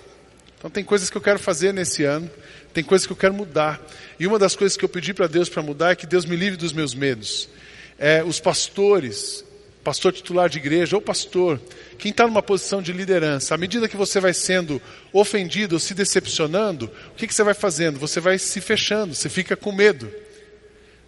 Então 0.59 0.69
tem 0.69 0.83
coisas 0.83 1.09
que 1.09 1.16
eu 1.16 1.21
quero 1.21 1.38
fazer 1.38 1.73
nesse 1.73 2.02
ano, 2.02 2.28
tem 2.73 2.83
coisas 2.83 3.07
que 3.07 3.12
eu 3.12 3.16
quero 3.16 3.33
mudar. 3.33 3.81
E 4.19 4.26
uma 4.26 4.40
das 4.40 4.57
coisas 4.57 4.76
que 4.76 4.85
eu 4.85 4.88
pedi 4.88 5.14
para 5.14 5.28
Deus 5.28 5.49
para 5.49 5.62
mudar 5.62 5.93
é 5.93 5.95
que 5.95 6.04
Deus 6.04 6.25
me 6.25 6.35
livre 6.35 6.57
dos 6.57 6.73
meus 6.73 6.93
medos. 6.93 7.49
É, 7.97 8.25
os 8.25 8.40
pastores, 8.40 9.45
pastor 9.85 10.12
titular 10.12 10.49
de 10.49 10.59
igreja 10.59 10.97
ou 10.97 11.00
pastor, 11.00 11.61
quem 11.97 12.11
está 12.11 12.26
numa 12.26 12.43
posição 12.43 12.83
de 12.83 12.93
liderança, 12.93 13.54
à 13.54 13.57
medida 13.57 13.88
que 13.88 13.97
você 13.97 14.19
vai 14.19 14.35
sendo 14.35 14.83
ofendido 15.12 15.76
ou 15.76 15.78
se 15.78 15.95
decepcionando, 15.95 16.90
o 17.12 17.14
que, 17.14 17.28
que 17.28 17.35
você 17.35 17.45
vai 17.45 17.54
fazendo? 17.54 18.00
Você 18.00 18.19
vai 18.19 18.37
se 18.37 18.61
fechando, 18.61 19.14
você 19.14 19.28
fica 19.28 19.54
com 19.54 19.71
medo. 19.71 20.11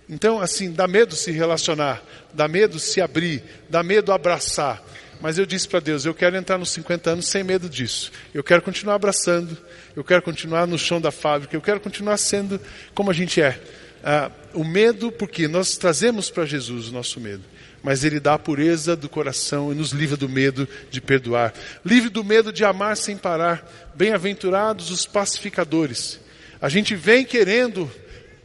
Então, 0.09 0.41
assim, 0.41 0.71
dá 0.71 0.87
medo 0.87 1.17
se 1.17 1.33
relacionar, 1.33 2.01
dá 2.33 2.47
medo 2.47 2.79
se 2.79 3.01
abrir, 3.01 3.43
dá 3.69 3.83
medo 3.83 4.13
abraçar. 4.13 4.81
Mas 5.21 5.39
eu 5.39 5.47
disse 5.47 5.69
para 5.69 5.81
Deus: 5.81 6.05
eu 6.05 6.15
quero 6.15 6.37
entrar 6.37 6.59
nos 6.59 6.71
50 6.71 7.11
anos 7.11 7.29
sem 7.29 7.43
medo 7.43 7.69
disso. 7.69 8.13
Eu 8.35 8.45
quero 8.45 8.63
continuar 8.63 8.95
abraçando, 8.95 9.57
eu 9.95 10.05
quero 10.05 10.23
continuar 10.23 10.67
no 10.67 10.79
chão 10.79 11.01
da 11.01 11.11
fábrica, 11.11 11.57
eu 11.57 11.61
quero 11.61 11.81
continuar 11.81 12.17
sendo 12.17 12.61
como 12.95 13.11
a 13.11 13.15
gente 13.15 13.41
é. 13.41 13.61
Ah, 14.05 14.31
o 14.55 14.65
medo, 14.65 15.11
porque 15.11 15.49
nós 15.49 15.77
trazemos 15.77 16.31
para 16.31 16.45
Jesus 16.45 16.89
o 16.89 16.93
nosso 16.93 17.19
medo, 17.19 17.43
mas 17.83 18.05
Ele 18.05 18.21
dá 18.21 18.35
a 18.35 18.39
pureza 18.39 18.95
do 18.95 19.09
coração 19.09 19.73
e 19.73 19.75
nos 19.75 19.91
livra 19.91 20.17
do 20.17 20.29
medo 20.29 20.69
de 20.91 21.01
perdoar. 21.01 21.53
Livre 21.85 22.09
do 22.09 22.23
medo 22.23 22.53
de 22.53 22.65
amar 22.65 22.97
sem 22.97 23.17
parar. 23.17 23.69
Bem-aventurados 23.95 24.91
os 24.91 25.07
pacificadores. 25.07 26.21
A 26.61 26.69
gente 26.69 26.95
vem 26.95 27.25
querendo 27.25 27.91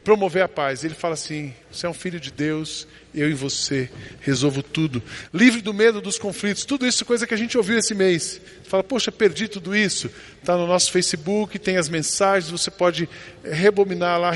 promover 0.04 0.44
a 0.44 0.50
paz. 0.50 0.84
Ele 0.84 0.94
fala 0.94 1.13
assim: 1.13 1.54
você 1.72 1.86
é 1.86 1.90
um 1.90 1.94
filho 1.94 2.20
de 2.20 2.32
Deus, 2.32 2.88
eu 3.13 3.30
e 3.30 3.34
você 3.34 3.89
resolvo 4.22 4.63
tudo. 4.63 5.03
Livre 5.34 5.62
do 5.62 5.74
medo 5.74 6.00
dos 6.00 6.18
conflitos. 6.18 6.65
Tudo 6.65 6.86
isso 6.88 7.06
coisa 7.06 7.27
que 7.27 7.34
a 7.34 7.38
gente 7.38 7.58
ouviu 7.58 7.77
esse 7.77 7.94
mês. 7.94 8.39
Fala, 8.63 8.84
poxa, 8.84 9.12
perdi 9.12 9.48
tudo 9.48 9.75
isso. 9.75 10.10
Está 10.39 10.56
no 10.56 10.65
nosso 10.65 10.91
Facebook, 10.91 11.60
tem 11.60 11.77
as 11.77 11.89
mensagens, 11.89 12.50
você 12.51 12.72
pode 12.72 13.08
rebobinar 13.44 14.20
lá, 14.20 14.32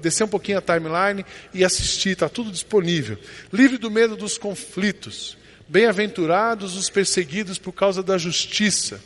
descer 0.00 0.24
um 0.24 0.28
pouquinho 0.28 0.58
a 0.58 0.60
timeline 0.60 1.24
e 1.54 1.64
assistir, 1.64 2.10
está 2.10 2.28
tudo 2.28 2.50
disponível. 2.50 3.16
Livre 3.52 3.78
do 3.78 3.90
medo 3.90 4.16
dos 4.16 4.36
conflitos. 4.36 5.36
Bem-aventurados 5.68 6.76
os 6.76 6.90
perseguidos 6.90 7.58
por 7.58 7.72
causa 7.72 8.02
da 8.02 8.18
justiça. 8.18 9.00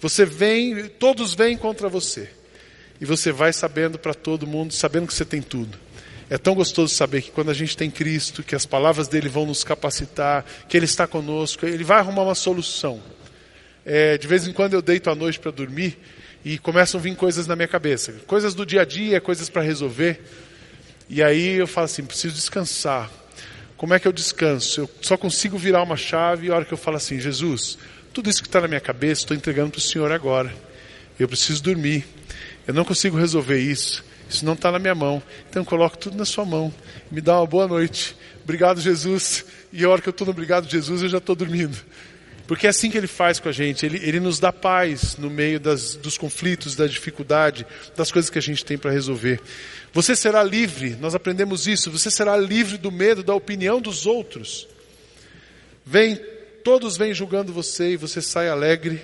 Você 0.00 0.24
vem, 0.24 0.88
todos 0.98 1.34
vêm 1.34 1.56
contra 1.56 1.88
você. 1.88 2.28
E 3.00 3.04
você 3.04 3.30
vai 3.30 3.52
sabendo 3.52 3.98
para 3.98 4.12
todo 4.12 4.46
mundo, 4.46 4.74
sabendo 4.74 5.06
que 5.06 5.14
você 5.14 5.24
tem 5.24 5.40
tudo. 5.40 5.78
É 6.30 6.36
tão 6.36 6.54
gostoso 6.54 6.94
saber 6.94 7.22
que 7.22 7.30
quando 7.30 7.50
a 7.50 7.54
gente 7.54 7.76
tem 7.76 7.90
Cristo, 7.90 8.42
que 8.42 8.54
as 8.54 8.66
palavras 8.66 9.08
dele 9.08 9.28
vão 9.28 9.46
nos 9.46 9.64
capacitar, 9.64 10.44
que 10.68 10.76
ele 10.76 10.84
está 10.84 11.06
conosco, 11.06 11.64
ele 11.64 11.84
vai 11.84 11.98
arrumar 11.98 12.22
uma 12.22 12.34
solução. 12.34 13.02
É, 13.84 14.18
de 14.18 14.26
vez 14.26 14.46
em 14.46 14.52
quando 14.52 14.74
eu 14.74 14.82
deito 14.82 15.08
à 15.08 15.14
noite 15.14 15.38
para 15.38 15.50
dormir 15.50 15.98
e 16.44 16.58
começam 16.58 17.00
a 17.00 17.02
vir 17.02 17.16
coisas 17.16 17.46
na 17.46 17.56
minha 17.56 17.68
cabeça, 17.68 18.12
coisas 18.26 18.54
do 18.54 18.66
dia 18.66 18.82
a 18.82 18.84
dia, 18.84 19.20
coisas 19.20 19.48
para 19.48 19.62
resolver. 19.62 20.20
E 21.08 21.22
aí 21.22 21.54
eu 21.54 21.66
falo 21.66 21.86
assim: 21.86 22.04
preciso 22.04 22.34
descansar. 22.34 23.10
Como 23.78 23.94
é 23.94 23.98
que 23.98 24.06
eu 24.06 24.12
descanso? 24.12 24.82
Eu 24.82 24.90
só 25.00 25.16
consigo 25.16 25.56
virar 25.56 25.82
uma 25.82 25.96
chave 25.96 26.48
e 26.48 26.50
a 26.50 26.56
hora 26.56 26.64
que 26.66 26.74
eu 26.74 26.78
falo 26.78 26.98
assim: 26.98 27.18
Jesus, 27.18 27.78
tudo 28.12 28.28
isso 28.28 28.42
que 28.42 28.48
está 28.48 28.60
na 28.60 28.68
minha 28.68 28.80
cabeça, 28.80 29.22
estou 29.22 29.36
entregando 29.36 29.70
para 29.70 29.78
o 29.78 29.80
Senhor 29.80 30.12
agora. 30.12 30.52
Eu 31.18 31.26
preciso 31.26 31.62
dormir. 31.62 32.04
Eu 32.66 32.74
não 32.74 32.84
consigo 32.84 33.16
resolver 33.16 33.58
isso. 33.58 34.04
Isso 34.28 34.44
não 34.44 34.52
está 34.52 34.70
na 34.70 34.78
minha 34.78 34.94
mão. 34.94 35.22
Então 35.48 35.64
coloco 35.64 35.96
tudo 35.96 36.16
na 36.16 36.24
sua 36.24 36.44
mão. 36.44 36.72
Me 37.10 37.20
dá 37.20 37.38
uma 37.38 37.46
boa 37.46 37.66
noite. 37.66 38.16
Obrigado, 38.44 38.80
Jesus. 38.80 39.44
E 39.72 39.84
a 39.84 39.88
hora 39.88 40.02
que 40.02 40.08
eu 40.08 40.12
estou 40.12 40.26
no 40.26 40.30
obrigado, 40.30 40.68
Jesus, 40.68 41.02
eu 41.02 41.08
já 41.08 41.18
estou 41.18 41.34
dormindo. 41.34 41.76
Porque 42.46 42.66
é 42.66 42.70
assim 42.70 42.90
que 42.90 42.96
ele 42.96 43.06
faz 43.06 43.38
com 43.38 43.48
a 43.48 43.52
gente. 43.52 43.84
Ele, 43.84 43.98
ele 44.02 44.20
nos 44.20 44.38
dá 44.38 44.52
paz 44.52 45.16
no 45.16 45.28
meio 45.28 45.60
das, 45.60 45.94
dos 45.96 46.16
conflitos, 46.16 46.74
da 46.74 46.86
dificuldade, 46.86 47.66
das 47.96 48.10
coisas 48.10 48.30
que 48.30 48.38
a 48.38 48.42
gente 48.42 48.64
tem 48.64 48.78
para 48.78 48.90
resolver. 48.90 49.40
Você 49.92 50.14
será 50.14 50.42
livre, 50.42 50.96
nós 51.00 51.14
aprendemos 51.14 51.66
isso. 51.66 51.90
Você 51.90 52.10
será 52.10 52.36
livre 52.36 52.78
do 52.78 52.90
medo, 52.90 53.22
da 53.22 53.34
opinião 53.34 53.80
dos 53.80 54.06
outros. 54.06 54.68
Vem, 55.84 56.16
todos 56.62 56.96
vêm 56.96 57.14
julgando 57.14 57.52
você 57.52 57.92
e 57.92 57.96
você 57.96 58.20
sai 58.20 58.48
alegre 58.48 59.00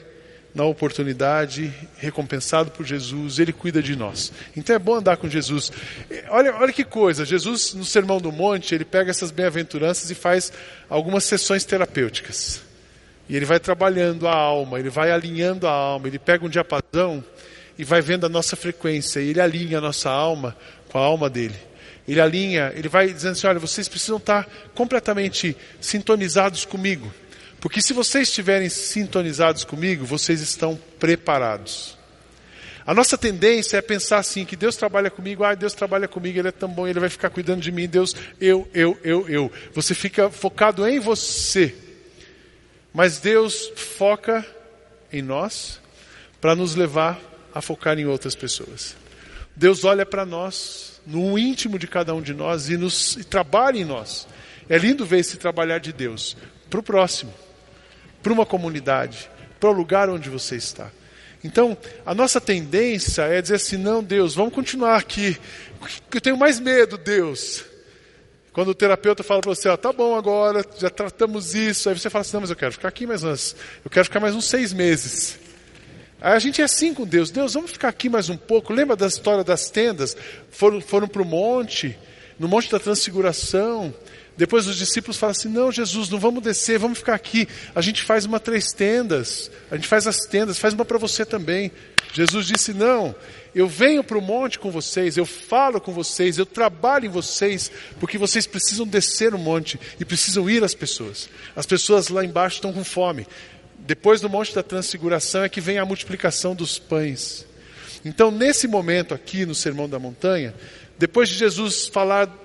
na 0.55 0.65
oportunidade, 0.65 1.73
recompensado 1.97 2.71
por 2.71 2.87
Jesus, 2.87 3.39
Ele 3.41 3.53
cuida 3.53 3.83
de 3.83 3.97
nós. 3.97 4.33
Então 4.57 4.77
é 4.77 4.79
bom 4.79 4.97
andar 4.97 5.17
com 5.17 5.29
Jesus. 5.29 5.73
Olha, 6.29 6.55
olha 6.55 6.73
que 6.73 6.85
coisa, 6.85 7.25
Jesus 7.25 7.75
no 7.75 7.85
Sermão 7.85 8.21
do 8.21 8.31
Monte, 8.31 8.75
ele 8.75 8.85
pega 8.85 9.11
essas 9.11 9.33
bem-aventuranças 9.33 10.11
e 10.11 10.15
faz 10.15 10.53
algumas 10.89 11.25
sessões 11.25 11.65
terapêuticas. 11.65 12.63
E 13.29 13.35
ele 13.35 13.45
vai 13.45 13.59
trabalhando 13.59 14.29
a 14.29 14.35
alma, 14.35 14.79
ele 14.79 14.91
vai 14.91 15.11
alinhando 15.11 15.67
a 15.67 15.73
alma, 15.73 16.07
ele 16.07 16.19
pega 16.19 16.45
um 16.45 16.49
diapasão 16.49 17.25
e 17.77 17.83
vai 17.83 18.01
vendo 18.01 18.27
a 18.27 18.29
nossa 18.29 18.55
frequência, 18.55 19.19
e 19.21 19.31
ele 19.31 19.41
alinha 19.41 19.79
a 19.79 19.81
nossa 19.81 20.09
alma 20.09 20.57
com 20.89 20.99
a 20.99 21.03
alma 21.03 21.29
dele. 21.29 21.57
Ele 22.07 22.21
alinha, 22.21 22.73
ele 22.77 22.89
vai 22.89 23.13
dizendo 23.13 23.33
assim: 23.33 23.47
olha, 23.47 23.59
vocês 23.59 23.89
precisam 23.89 24.19
estar 24.19 24.47
completamente 24.75 25.57
sintonizados 25.81 26.65
comigo. 26.65 27.13
Porque 27.65 27.81
se 27.81 27.95
vocês 27.95 28.29
estiverem 28.29 28.69
sintonizados 28.69 29.65
comigo, 29.65 30.05
vocês 30.05 30.43
estão 30.43 30.79
preparados. 30.99 31.97
A 32.85 32.93
nossa 32.93 33.17
tendência 33.17 33.79
é 33.79 33.81
pensar 33.81 34.19
assim, 34.19 34.45
que 34.45 34.55
Deus 34.55 34.77
trabalha 34.77 35.11
comigo, 35.11 35.43
ah, 35.43 35.55
Deus 35.55 35.73
trabalha 35.73 36.07
comigo, 36.07 36.39
Ele 36.39 36.49
é 36.49 36.53
tão 36.53 36.69
bom, 36.69 36.87
Ele 36.87 37.01
vai 37.01 37.09
ficar 37.09 37.31
cuidando 37.31 37.63
de 37.63 37.73
mim, 37.73 37.89
Deus, 37.89 38.15
eu, 38.39 38.69
eu, 38.75 39.01
eu, 39.03 39.27
eu. 39.31 39.53
Você 39.73 39.95
fica 39.95 40.29
focado 40.29 40.87
em 40.87 41.01
você. 41.01 41.75
Mas 42.93 43.19
Deus 43.19 43.73
foca 43.77 44.45
em 45.11 45.23
nós 45.23 45.81
para 46.43 46.55
nos 46.55 46.75
levar 46.75 47.19
a 47.55 47.63
focar 47.63 47.99
em 47.99 48.05
outras 48.05 48.35
pessoas. 48.35 48.95
Deus 49.57 49.85
olha 49.85 50.05
para 50.05 50.27
nós, 50.27 51.01
no 51.07 51.39
íntimo 51.39 51.79
de 51.79 51.89
cada 51.89 52.15
um 52.15 52.21
de 52.21 52.35
nós, 52.35 52.69
e, 52.69 52.77
nos, 52.77 53.17
e 53.17 53.25
trabalha 53.25 53.79
em 53.79 53.87
nós. 53.87 54.29
É 54.69 54.77
lindo 54.77 55.07
ver 55.07 55.21
esse 55.21 55.39
trabalhar 55.39 55.79
de 55.79 55.95
Deus 55.95 56.37
para 56.69 56.81
o 56.81 56.83
próximo 56.83 57.33
para 58.25 58.33
uma 58.33 58.47
comunidade, 58.47 59.31
para 59.61 59.69
o 59.69 59.73
lugar 59.73 60.09
onde 60.09 60.31
você 60.31 60.57
está. 60.57 60.91
Então, 61.45 61.77
a 62.07 62.15
nossa 62.15 62.41
tendência 62.41 63.23
é 63.23 63.43
dizer 63.43 63.57
assim: 63.57 63.77
não, 63.77 64.03
Deus, 64.03 64.35
vamos 64.35 64.55
continuar 64.55 64.97
aqui, 64.97 65.39
eu 66.13 66.21
tenho 66.21 66.39
mais 66.39 66.59
medo, 66.59 66.97
Deus. 66.97 67.65
Quando 68.51 68.69
o 68.69 68.75
terapeuta 68.75 69.23
fala 69.23 69.41
para 69.41 69.55
você, 69.55 69.69
ó, 69.69 69.77
tá 69.77 69.93
bom 69.93 70.17
agora, 70.17 70.65
já 70.79 70.89
tratamos 70.89 71.55
isso, 71.55 71.89
aí 71.89 71.99
você 71.99 72.09
fala 72.09 72.23
assim, 72.23 72.35
não, 72.35 72.41
mas 72.41 72.51
eu 72.51 72.57
quero 72.57 72.73
ficar 72.73 72.89
aqui 72.89 73.05
mais 73.05 73.25
uns, 73.25 73.55
eu 73.85 73.91
quero 73.91 74.05
ficar 74.05 74.21
mais 74.21 74.35
uns 74.35 74.45
seis 74.45 74.73
meses. 74.73 75.39
Aí 76.21 76.33
a 76.33 76.39
gente 76.39 76.63
é 76.63 76.65
assim 76.65 76.95
com 76.95 77.05
Deus, 77.05 77.31
Deus, 77.31 77.53
vamos 77.53 77.73
ficar 77.73 77.89
aqui 77.89 78.09
mais 78.09 78.31
um 78.31 78.37
pouco. 78.37 78.73
Lembra 78.73 78.97
da 78.97 79.09
história 79.09 79.45
das 79.45 79.69
tendas? 79.71 80.17
Foram, 80.51 80.81
foram 80.81 81.09
para 81.09 81.21
o 81.21 81.25
monte, 81.25 81.99
no 82.39 82.49
monte 82.49 82.71
da 82.71 82.79
transfiguração, 82.79 83.93
depois 84.37 84.67
os 84.67 84.77
discípulos 84.77 85.17
falam 85.17 85.31
assim: 85.31 85.49
Não, 85.49 85.71
Jesus, 85.71 86.09
não 86.09 86.19
vamos 86.19 86.43
descer, 86.43 86.79
vamos 86.79 86.99
ficar 86.99 87.15
aqui. 87.15 87.49
A 87.75 87.81
gente 87.81 88.03
faz 88.03 88.25
uma 88.25 88.41
três 88.41 88.73
tendas, 88.73 89.51
a 89.71 89.77
gente 89.77 89.87
faz 89.87 90.07
as 90.07 90.21
tendas, 90.27 90.59
faz 90.59 90.75
uma 90.75 90.85
para 90.85 90.99
você 90.99 91.25
também. 91.25 91.71
Jesus 92.13 92.47
disse: 92.47 92.73
Não, 92.73 93.15
eu 93.55 93.69
venho 93.69 94.03
para 94.03 94.19
o 94.19 94.23
monte 94.23 94.59
com 94.59 94.71
vocês, 94.71 95.17
eu 95.17 95.25
falo 95.25 95.81
com 95.81 95.93
vocês, 95.93 96.37
eu 96.37 96.47
trabalho 96.47 97.07
em 97.07 97.11
vocês, 97.11 97.71
porque 98.01 98.19
vocês 98.19 98.47
precisam 98.47 98.87
descer 98.87 99.35
o 99.35 99.39
monte 99.39 99.79
e 100.01 100.05
precisam 100.05 100.51
ir 100.51 100.65
às 100.65 100.75
pessoas. 100.75 101.29
As 101.55 101.67
pessoas 101.67 102.09
lá 102.09 102.25
embaixo 102.25 102.57
estão 102.57 102.73
com 102.73 102.85
fome. 102.85 103.27
Depois 103.79 104.21
do 104.21 104.29
monte 104.29 104.55
da 104.55 104.63
transfiguração 104.63 105.45
é 105.45 105.49
que 105.49 105.61
vem 105.61 105.79
a 105.79 105.85
multiplicação 105.85 106.55
dos 106.55 106.79
pães. 106.79 107.47
Então, 108.05 108.31
nesse 108.31 108.67
momento 108.67 109.15
aqui 109.15 109.47
no 109.47 109.55
Sermão 109.55 109.89
da 109.89 109.99
Montanha, 109.99 110.55
depois 110.99 111.29
de 111.29 111.37
Jesus 111.37 111.87
falar 111.87 112.44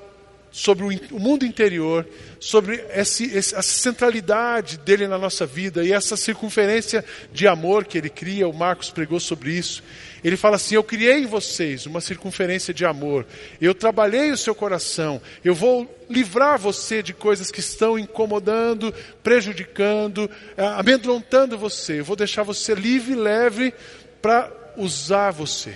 sobre 0.60 0.84
o 1.10 1.20
mundo 1.20 1.46
interior, 1.46 2.06
sobre 2.38 2.84
esse, 2.94 3.38
essa 3.38 3.62
centralidade 3.62 4.78
dele 4.80 5.08
na 5.08 5.18
nossa 5.18 5.46
vida 5.46 5.86
e 5.86 5.94
essa 5.94 6.18
circunferência 6.18 7.04
de 7.32 7.48
amor 7.48 7.86
que 7.86 7.98
ele 7.98 8.10
cria. 8.10 8.46
O 8.46 8.54
Marcos 8.54 8.90
pregou 8.90 9.22
sobre 9.22 9.52
isso. 9.52 9.82
Ele 10.22 10.36
fala 10.36 10.58
assim: 10.58 10.76
Eu 10.76 10.84
criei 10.84 11.20
em 11.20 11.26
vocês 11.26 11.86
uma 11.86 12.02
circunferência 12.02 12.74
de 12.74 12.86
amor, 12.86 13.26
eu 13.62 13.74
trabalhei 13.74 14.32
o 14.32 14.38
seu 14.38 14.54
coração, 14.54 15.22
eu 15.46 15.56
vou 15.56 15.90
livrar 16.10 16.60
você 16.60 17.02
de 17.02 17.14
coisas 17.14 17.50
que 17.50 17.62
estão 17.62 17.98
incomodando, 17.98 18.94
prejudicando, 19.24 20.30
eh, 20.58 20.66
amedrontando 20.76 21.58
você. 21.58 22.02
Eu 22.02 22.06
vou 22.06 22.18
deixar 22.18 22.44
você 22.44 22.76
livre 22.76 23.14
e 23.14 23.16
leve 23.16 23.74
para 24.22 24.52
usar 24.76 25.32
você 25.32 25.74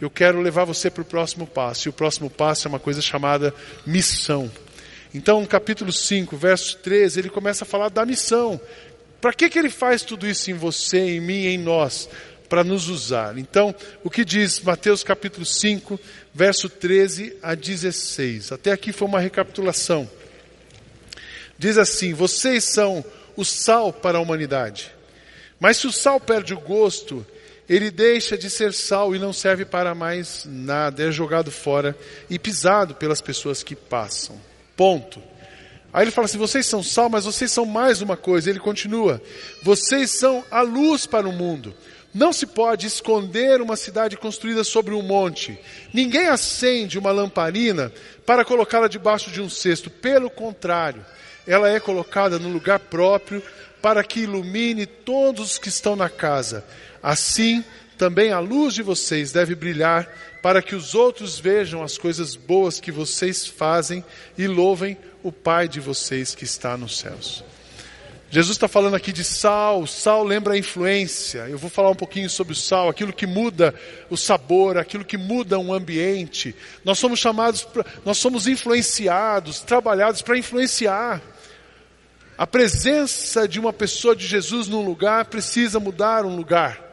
eu 0.00 0.10
quero 0.10 0.40
levar 0.40 0.64
você 0.64 0.90
para 0.90 1.02
o 1.02 1.04
próximo 1.04 1.46
passo. 1.46 1.88
E 1.88 1.90
o 1.90 1.92
próximo 1.92 2.28
passo 2.28 2.66
é 2.66 2.68
uma 2.68 2.78
coisa 2.78 3.00
chamada 3.00 3.54
missão. 3.86 4.50
Então, 5.14 5.40
no 5.40 5.46
capítulo 5.46 5.92
5, 5.92 6.36
verso 6.36 6.76
13, 6.78 7.20
ele 7.20 7.30
começa 7.30 7.64
a 7.64 7.66
falar 7.66 7.88
da 7.88 8.04
missão. 8.04 8.60
Para 9.20 9.32
que, 9.32 9.48
que 9.48 9.58
ele 9.58 9.70
faz 9.70 10.02
tudo 10.02 10.26
isso 10.26 10.50
em 10.50 10.54
você, 10.54 10.98
em 10.98 11.20
mim, 11.20 11.46
em 11.46 11.58
nós? 11.58 12.08
Para 12.48 12.62
nos 12.62 12.88
usar. 12.88 13.38
Então, 13.38 13.74
o 14.04 14.10
que 14.10 14.24
diz 14.24 14.60
Mateus 14.60 15.02
capítulo 15.02 15.46
5, 15.46 15.98
verso 16.32 16.68
13 16.68 17.36
a 17.42 17.54
16? 17.54 18.52
Até 18.52 18.72
aqui 18.72 18.92
foi 18.92 19.08
uma 19.08 19.18
recapitulação. 19.18 20.08
Diz 21.58 21.78
assim: 21.78 22.12
Vocês 22.12 22.64
são 22.64 23.04
o 23.34 23.44
sal 23.44 23.92
para 23.92 24.18
a 24.18 24.20
humanidade. 24.20 24.92
Mas 25.58 25.78
se 25.78 25.86
o 25.86 25.92
sal 25.92 26.20
perde 26.20 26.52
o 26.52 26.60
gosto, 26.60 27.26
ele 27.68 27.90
deixa 27.90 28.38
de 28.38 28.48
ser 28.48 28.72
sal 28.72 29.14
e 29.14 29.18
não 29.18 29.32
serve 29.32 29.64
para 29.64 29.94
mais 29.94 30.44
nada, 30.46 31.02
é 31.02 31.10
jogado 31.10 31.50
fora 31.50 31.96
e 32.30 32.38
pisado 32.38 32.94
pelas 32.94 33.20
pessoas 33.20 33.62
que 33.62 33.74
passam. 33.74 34.40
Ponto. 34.76 35.20
Aí 35.92 36.04
ele 36.04 36.10
fala 36.10 36.26
assim: 36.26 36.38
vocês 36.38 36.66
são 36.66 36.82
sal, 36.82 37.08
mas 37.08 37.24
vocês 37.24 37.50
são 37.50 37.64
mais 37.64 38.02
uma 38.02 38.16
coisa. 38.16 38.50
Ele 38.50 38.60
continua: 38.60 39.20
vocês 39.62 40.10
são 40.10 40.44
a 40.50 40.60
luz 40.60 41.06
para 41.06 41.28
o 41.28 41.32
mundo. 41.32 41.74
Não 42.14 42.32
se 42.32 42.46
pode 42.46 42.86
esconder 42.86 43.60
uma 43.60 43.76
cidade 43.76 44.16
construída 44.16 44.64
sobre 44.64 44.94
um 44.94 45.02
monte. 45.02 45.58
Ninguém 45.92 46.28
acende 46.28 46.98
uma 46.98 47.10
lamparina 47.10 47.92
para 48.24 48.44
colocá-la 48.44 48.88
debaixo 48.88 49.30
de 49.30 49.42
um 49.42 49.50
cesto. 49.50 49.90
Pelo 49.90 50.30
contrário, 50.30 51.04
ela 51.46 51.68
é 51.68 51.78
colocada 51.78 52.38
no 52.38 52.48
lugar 52.48 52.78
próprio 52.78 53.42
para 53.82 54.02
que 54.02 54.20
ilumine 54.20 54.86
todos 54.86 55.52
os 55.52 55.58
que 55.58 55.68
estão 55.68 55.94
na 55.94 56.08
casa. 56.08 56.64
Assim, 57.06 57.62
também 57.96 58.32
a 58.32 58.40
luz 58.40 58.74
de 58.74 58.82
vocês 58.82 59.30
deve 59.30 59.54
brilhar 59.54 60.08
para 60.42 60.60
que 60.60 60.74
os 60.74 60.92
outros 60.92 61.38
vejam 61.38 61.80
as 61.80 61.96
coisas 61.96 62.34
boas 62.34 62.80
que 62.80 62.90
vocês 62.90 63.46
fazem 63.46 64.04
e 64.36 64.48
louvem 64.48 64.98
o 65.22 65.30
Pai 65.30 65.68
de 65.68 65.78
vocês 65.78 66.34
que 66.34 66.42
está 66.42 66.76
nos 66.76 66.98
céus. 66.98 67.44
Jesus 68.28 68.56
está 68.56 68.66
falando 68.66 68.96
aqui 68.96 69.12
de 69.12 69.22
sal, 69.22 69.86
sal 69.86 70.24
lembra 70.24 70.54
a 70.54 70.58
influência. 70.58 71.48
Eu 71.48 71.58
vou 71.58 71.70
falar 71.70 71.90
um 71.90 71.94
pouquinho 71.94 72.28
sobre 72.28 72.54
o 72.54 72.56
sal, 72.56 72.88
aquilo 72.88 73.12
que 73.12 73.24
muda 73.24 73.72
o 74.10 74.16
sabor, 74.16 74.76
aquilo 74.76 75.04
que 75.04 75.16
muda 75.16 75.60
um 75.60 75.72
ambiente. 75.72 76.56
Nós 76.84 76.98
somos 76.98 77.20
chamados, 77.20 77.62
pra, 77.62 77.86
nós 78.04 78.18
somos 78.18 78.48
influenciados, 78.48 79.60
trabalhados 79.60 80.22
para 80.22 80.36
influenciar. 80.36 81.22
A 82.36 82.48
presença 82.48 83.46
de 83.46 83.60
uma 83.60 83.72
pessoa 83.72 84.16
de 84.16 84.26
Jesus 84.26 84.66
num 84.66 84.84
lugar 84.84 85.26
precisa 85.26 85.78
mudar 85.78 86.24
um 86.24 86.34
lugar. 86.34 86.85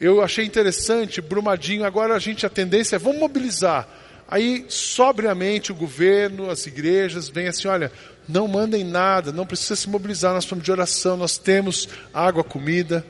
Eu 0.00 0.22
achei 0.22 0.44
interessante, 0.44 1.20
Brumadinho, 1.20 1.84
agora 1.84 2.14
a 2.14 2.18
gente, 2.18 2.46
a 2.46 2.50
tendência 2.50 2.96
é, 2.96 2.98
vamos 2.98 3.18
mobilizar. 3.18 3.88
Aí, 4.28 4.64
sobriamente, 4.68 5.72
o 5.72 5.74
governo, 5.74 6.50
as 6.50 6.66
igrejas, 6.66 7.28
vem 7.28 7.48
assim, 7.48 7.66
olha, 7.66 7.90
Não 8.28 8.46
mandem 8.46 8.84
nada, 8.84 9.32
não 9.32 9.46
precisa 9.46 9.74
se 9.74 9.88
mobilizar. 9.88 10.34
Nós 10.34 10.44
precisamos 10.44 10.64
de 10.64 10.70
oração, 10.70 11.16
nós 11.16 11.38
temos 11.38 11.88
água, 12.12 12.44
comida. 12.44 13.04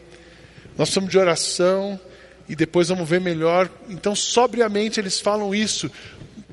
Nós 0.78 0.88
precisamos 0.88 1.10
de 1.10 1.18
oração 1.18 2.00
e 2.48 2.54
depois 2.54 2.88
vamos 2.88 3.08
ver 3.08 3.20
melhor. 3.20 3.68
Então, 3.88 4.14
sobriamente, 4.14 5.00
eles 5.00 5.20
falam 5.20 5.52
isso. 5.54 5.90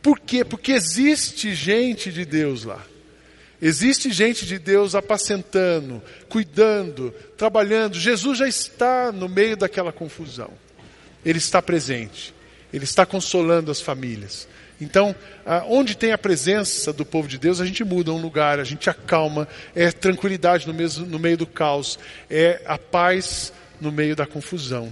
Por 0.01 0.19
quê? 0.19 0.43
Porque 0.43 0.71
existe 0.71 1.53
gente 1.53 2.11
de 2.11 2.25
Deus 2.25 2.63
lá. 2.63 2.83
Existe 3.62 4.12
gente 4.12 4.45
de 4.45 4.59
Deus 4.59 4.95
apacentando, 4.95 6.01
cuidando, 6.27 7.12
trabalhando. 7.38 8.00
Jesus 8.00 8.39
já 8.39 8.47
está 8.47 9.12
no 9.12 9.29
meio 9.29 9.55
daquela 9.55 9.91
confusão. 9.91 10.51
Ele 11.25 11.38
está 11.38 11.62
presente. 11.62 12.33
Ele 12.74 12.83
está 12.83 13.05
consolando 13.05 13.71
as 13.71 13.79
famílias. 13.79 14.47
Então, 14.79 15.15
onde 15.69 15.95
tem 15.95 16.12
a 16.12 16.17
presença 16.17 16.91
do 16.91 17.05
povo 17.05 17.27
de 17.27 17.38
Deus, 17.38 17.62
a 17.62 17.65
gente 17.65 17.83
muda 17.83 18.12
um 18.12 18.21
lugar, 18.21 18.59
a 18.59 18.63
gente 18.63 18.89
acalma, 18.89 19.47
é 19.74 19.89
tranquilidade 19.91 20.67
no, 20.67 20.74
mesmo, 20.74 21.05
no 21.05 21.17
meio 21.17 21.38
do 21.38 21.47
caos, 21.47 21.97
é 22.29 22.62
a 22.65 22.77
paz 22.77 23.53
no 23.79 23.91
meio 23.91 24.15
da 24.15 24.25
confusão. 24.25 24.91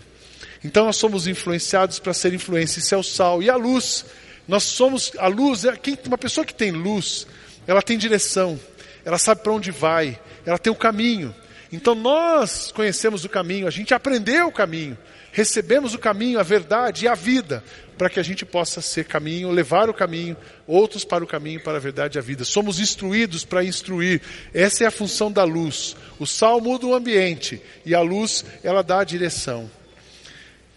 Então, 0.63 0.85
nós 0.85 0.95
somos 0.95 1.27
influenciados 1.27 1.99
para 1.99 2.13
ser 2.13 2.33
influência, 2.33 2.79
isso 2.79 2.95
é 2.95 2.97
o 2.97 3.03
sal. 3.03 3.43
E 3.43 3.49
a 3.49 3.57
luz, 3.57 4.05
nós 4.47 4.63
somos, 4.63 5.11
a 5.17 5.27
luz, 5.27 5.65
é, 5.65 5.75
quem, 5.75 5.97
uma 6.05 6.17
pessoa 6.17 6.45
que 6.45 6.53
tem 6.53 6.71
luz, 6.71 7.27
ela 7.67 7.81
tem 7.81 7.97
direção, 7.97 8.59
ela 9.05 9.17
sabe 9.17 9.41
para 9.41 9.51
onde 9.51 9.71
vai, 9.71 10.19
ela 10.45 10.57
tem 10.57 10.71
o 10.71 10.75
caminho. 10.75 11.33
Então, 11.71 11.95
nós 11.95 12.71
conhecemos 12.71 13.25
o 13.25 13.29
caminho, 13.29 13.67
a 13.67 13.71
gente 13.71 13.93
aprendeu 13.93 14.47
o 14.47 14.51
caminho 14.51 14.97
recebemos 15.33 15.95
o 15.95 15.99
caminho, 15.99 16.39
a 16.39 16.43
verdade 16.43 17.05
e 17.05 17.07
a 17.07 17.15
vida, 17.15 17.63
para 17.97 18.09
que 18.09 18.19
a 18.19 18.23
gente 18.23 18.45
possa 18.45 18.81
ser 18.81 19.05
caminho, 19.05 19.49
levar 19.49 19.89
o 19.89 19.93
caminho, 19.93 20.37
outros 20.67 21.03
para 21.03 21.23
o 21.23 21.27
caminho, 21.27 21.59
para 21.59 21.77
a 21.77 21.81
verdade 21.81 22.17
e 22.17 22.19
a 22.19 22.21
vida. 22.21 22.45
Somos 22.45 22.79
instruídos 22.79 23.43
para 23.43 23.63
instruir. 23.63 24.21
Essa 24.53 24.83
é 24.83 24.87
a 24.87 24.91
função 24.91 25.31
da 25.31 25.43
luz. 25.43 25.97
O 26.19 26.27
sal 26.27 26.61
muda 26.61 26.85
o 26.85 26.93
ambiente 26.93 27.59
e 27.83 27.95
a 27.95 28.01
luz, 28.01 28.45
ela 28.63 28.83
dá 28.83 28.99
a 28.99 29.03
direção. 29.03 29.69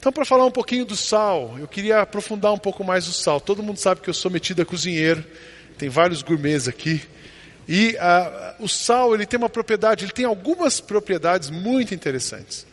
Então, 0.00 0.11
para 0.11 0.25
falar 0.25 0.47
um 0.47 0.50
pouquinho 0.50 0.87
do 0.87 0.97
sal, 0.97 1.57
eu 1.59 1.69
queria 1.69 2.00
aprofundar 2.00 2.52
um 2.52 2.59
pouco 2.59 2.83
mais 2.83 3.07
o 3.07 3.12
sal. 3.12 3.40
Todo 3.40 3.62
mundo 3.62 3.76
sabe 3.76 4.00
que 4.00 4.09
eu 4.09 4.14
sou 4.14 4.31
metido 4.31 4.62
a 4.62 4.64
cozinheiro, 4.64 5.23
tem 5.78 5.88
vários 5.88 6.23
gourmets 6.23 6.68
aqui. 6.68 7.02
E 7.68 7.97
o 8.61 8.68
sal, 8.68 9.14
ele 9.14 9.26
tem 9.26 9.38
uma 9.38 9.49
propriedade, 9.49 10.04
ele 10.04 10.12
tem 10.12 10.25
algumas 10.25 10.80
propriedades 10.80 11.50
muito 11.50 11.95
interessantes. 11.95 12.66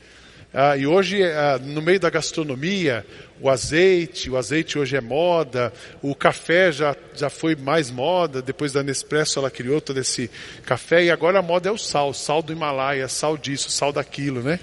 Ah, 0.56 0.78
e 0.78 0.86
hoje, 0.86 1.24
ah, 1.24 1.60
no 1.60 1.82
meio 1.82 2.00
da 2.00 2.12
gastronomia, 2.12 3.04
o 3.42 3.50
azeite, 3.50 4.30
o 4.30 4.38
azeite 4.38 4.78
hoje 4.78 4.96
é 4.96 5.02
moda, 5.02 5.74
o 6.00 6.14
café 6.14 6.72
já, 6.72 6.96
já 7.16 7.28
foi 7.28 7.56
mais 7.56 7.90
moda, 7.90 8.40
depois 8.40 8.72
da 8.72 8.84
Nespresso 8.84 9.40
ela 9.40 9.50
criou 9.50 9.82
todo 9.82 10.00
esse 10.00 10.30
café, 10.64 11.06
e 11.06 11.10
agora 11.10 11.40
a 11.40 11.42
moda 11.42 11.70
é 11.70 11.72
o 11.72 11.78
sal, 11.78 12.14
sal 12.14 12.44
do 12.44 12.54
Himalaia, 12.54 13.08
sal 13.08 13.36
disso, 13.36 13.72
sal 13.72 13.92
daquilo, 13.92 14.44
né? 14.44 14.60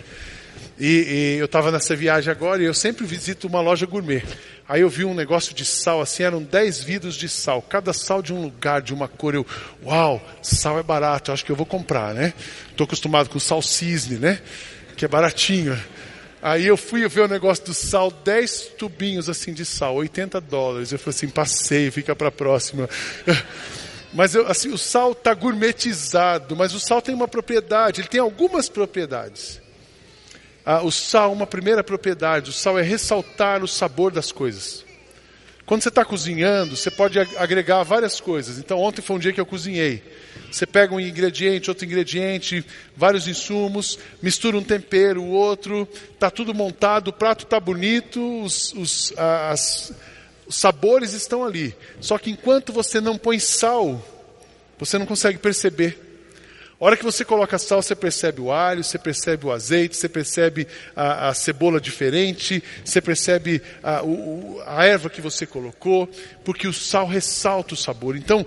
E, 0.79 1.35
e 1.37 1.39
eu 1.41 1.47
estava 1.47 1.73
nessa 1.73 1.97
viagem 1.97 2.31
agora 2.31 2.63
e 2.63 2.67
eu 2.67 2.73
sempre 2.73 3.05
visito 3.05 3.49
uma 3.49 3.61
loja 3.61 3.85
gourmet. 3.85 4.23
Aí 4.71 4.83
eu 4.83 4.89
vi 4.89 5.05
um 5.05 5.15
negócio 5.15 5.53
de 5.53 5.65
sal, 5.65 6.01
assim, 6.01 6.23
eram 6.23 6.41
10 6.41 6.85
vidros 6.85 7.17
de 7.17 7.29
sal, 7.29 7.61
cada 7.61 7.93
sal 7.93 8.23
de 8.23 8.33
um 8.33 8.41
lugar, 8.41 8.81
de 8.81 8.95
uma 8.95 9.09
cor. 9.09 9.35
Eu, 9.35 9.45
uau, 9.85 10.23
sal 10.41 10.79
é 10.79 10.83
barato, 10.83 11.33
acho 11.33 11.45
que 11.45 11.51
eu 11.51 11.57
vou 11.57 11.67
comprar, 11.67 12.15
né? 12.15 12.33
Estou 12.71 12.85
acostumado 12.85 13.29
com 13.29 13.41
sal 13.41 13.61
cisne, 13.61 14.17
né? 14.17 14.41
que 15.01 15.05
é 15.07 15.09
baratinho. 15.09 15.83
Aí 16.43 16.67
eu 16.67 16.77
fui 16.77 17.09
ver 17.09 17.23
o 17.23 17.29
negócio 17.29 17.65
do 17.65 17.73
sal, 17.73 18.11
10 18.11 18.73
tubinhos 18.77 19.31
assim 19.31 19.55
de 19.55 19.65
sal, 19.65 19.95
80 19.97 20.39
dólares. 20.43 20.93
Eu 20.93 20.99
falei 20.99 21.17
assim, 21.17 21.29
passei, 21.31 21.91
fica 21.91 22.15
para 22.15 22.29
a 22.29 22.31
próxima. 22.31 22.87
Mas 24.13 24.35
eu, 24.35 24.47
assim, 24.47 24.71
o 24.71 24.77
sal 24.77 25.13
está 25.13 25.33
gourmetizado, 25.33 26.57
mas 26.57 26.75
o 26.75 26.81
sal 26.81 27.01
tem 27.01 27.15
uma 27.15 27.29
propriedade, 27.29 28.01
ele 28.01 28.09
tem 28.09 28.21
algumas 28.21 28.69
propriedades. 28.69 29.61
Ah, 30.73 30.85
o 30.85 30.93
sal, 30.93 31.33
uma 31.33 31.49
primeira 31.49 31.83
propriedade, 31.83 32.51
o 32.51 32.53
sal 32.53 32.79
é 32.79 32.83
ressaltar 32.83 33.61
o 33.61 33.67
sabor 33.67 34.13
das 34.13 34.31
coisas. 34.31 34.85
Quando 35.67 35.83
você 35.83 35.89
está 35.89 36.05
cozinhando, 36.05 36.77
você 36.77 36.93
pode 36.93 37.19
agregar 37.19 37.83
várias 37.83 38.21
coisas. 38.21 38.57
Então, 38.57 38.79
ontem 38.79 39.03
foi 39.03 39.17
um 39.17 39.19
dia 39.19 39.33
que 39.33 39.41
eu 39.41 39.47
cozinhei. 39.47 40.01
Você 40.49 40.67
pega 40.67 40.95
um 40.95 41.01
ingrediente, 41.01 41.69
outro 41.69 41.85
ingrediente, 41.85 42.65
vários 42.97 43.27
insumos, 43.27 43.99
mistura 44.23 44.57
um 44.57 44.63
tempero, 44.63 45.21
o 45.21 45.31
outro, 45.31 45.89
está 46.15 46.31
tudo 46.31 46.55
montado, 46.55 47.09
o 47.09 47.13
prato 47.13 47.47
está 47.47 47.59
bonito, 47.59 48.45
os, 48.45 48.73
os, 48.75 49.13
as, 49.17 49.93
os 50.47 50.55
sabores 50.55 51.15
estão 51.15 51.45
ali. 51.45 51.75
Só 52.01 52.17
que 52.17 52.31
enquanto 52.31 52.73
você 52.73 53.01
não 53.01 53.19
põe 53.19 53.41
sal, 53.41 54.01
você 54.79 54.99
não 54.99 55.07
consegue 55.07 55.39
perceber. 55.39 56.10
A 56.81 56.85
hora 56.87 56.97
que 56.97 57.05
você 57.05 57.27
coloca 57.27 57.59
sal, 57.59 57.83
você 57.83 57.95
percebe 57.95 58.41
o 58.41 58.51
alho, 58.51 58.83
você 58.83 58.99
percebe 58.99 59.45
o 59.45 59.53
azeite, 59.53 59.95
você 59.95 60.09
percebe 60.09 60.67
a, 60.97 61.29
a 61.29 61.35
cebola 61.35 61.79
diferente, 61.79 62.65
você 62.83 63.03
percebe 63.03 63.61
a, 63.83 64.03
o, 64.03 64.63
a 64.65 64.87
erva 64.87 65.11
que 65.11 65.21
você 65.21 65.45
colocou, 65.45 66.09
porque 66.43 66.67
o 66.67 66.73
sal 66.73 67.07
ressalta 67.07 67.75
o 67.75 67.77
sabor. 67.77 68.17
Então, 68.17 68.47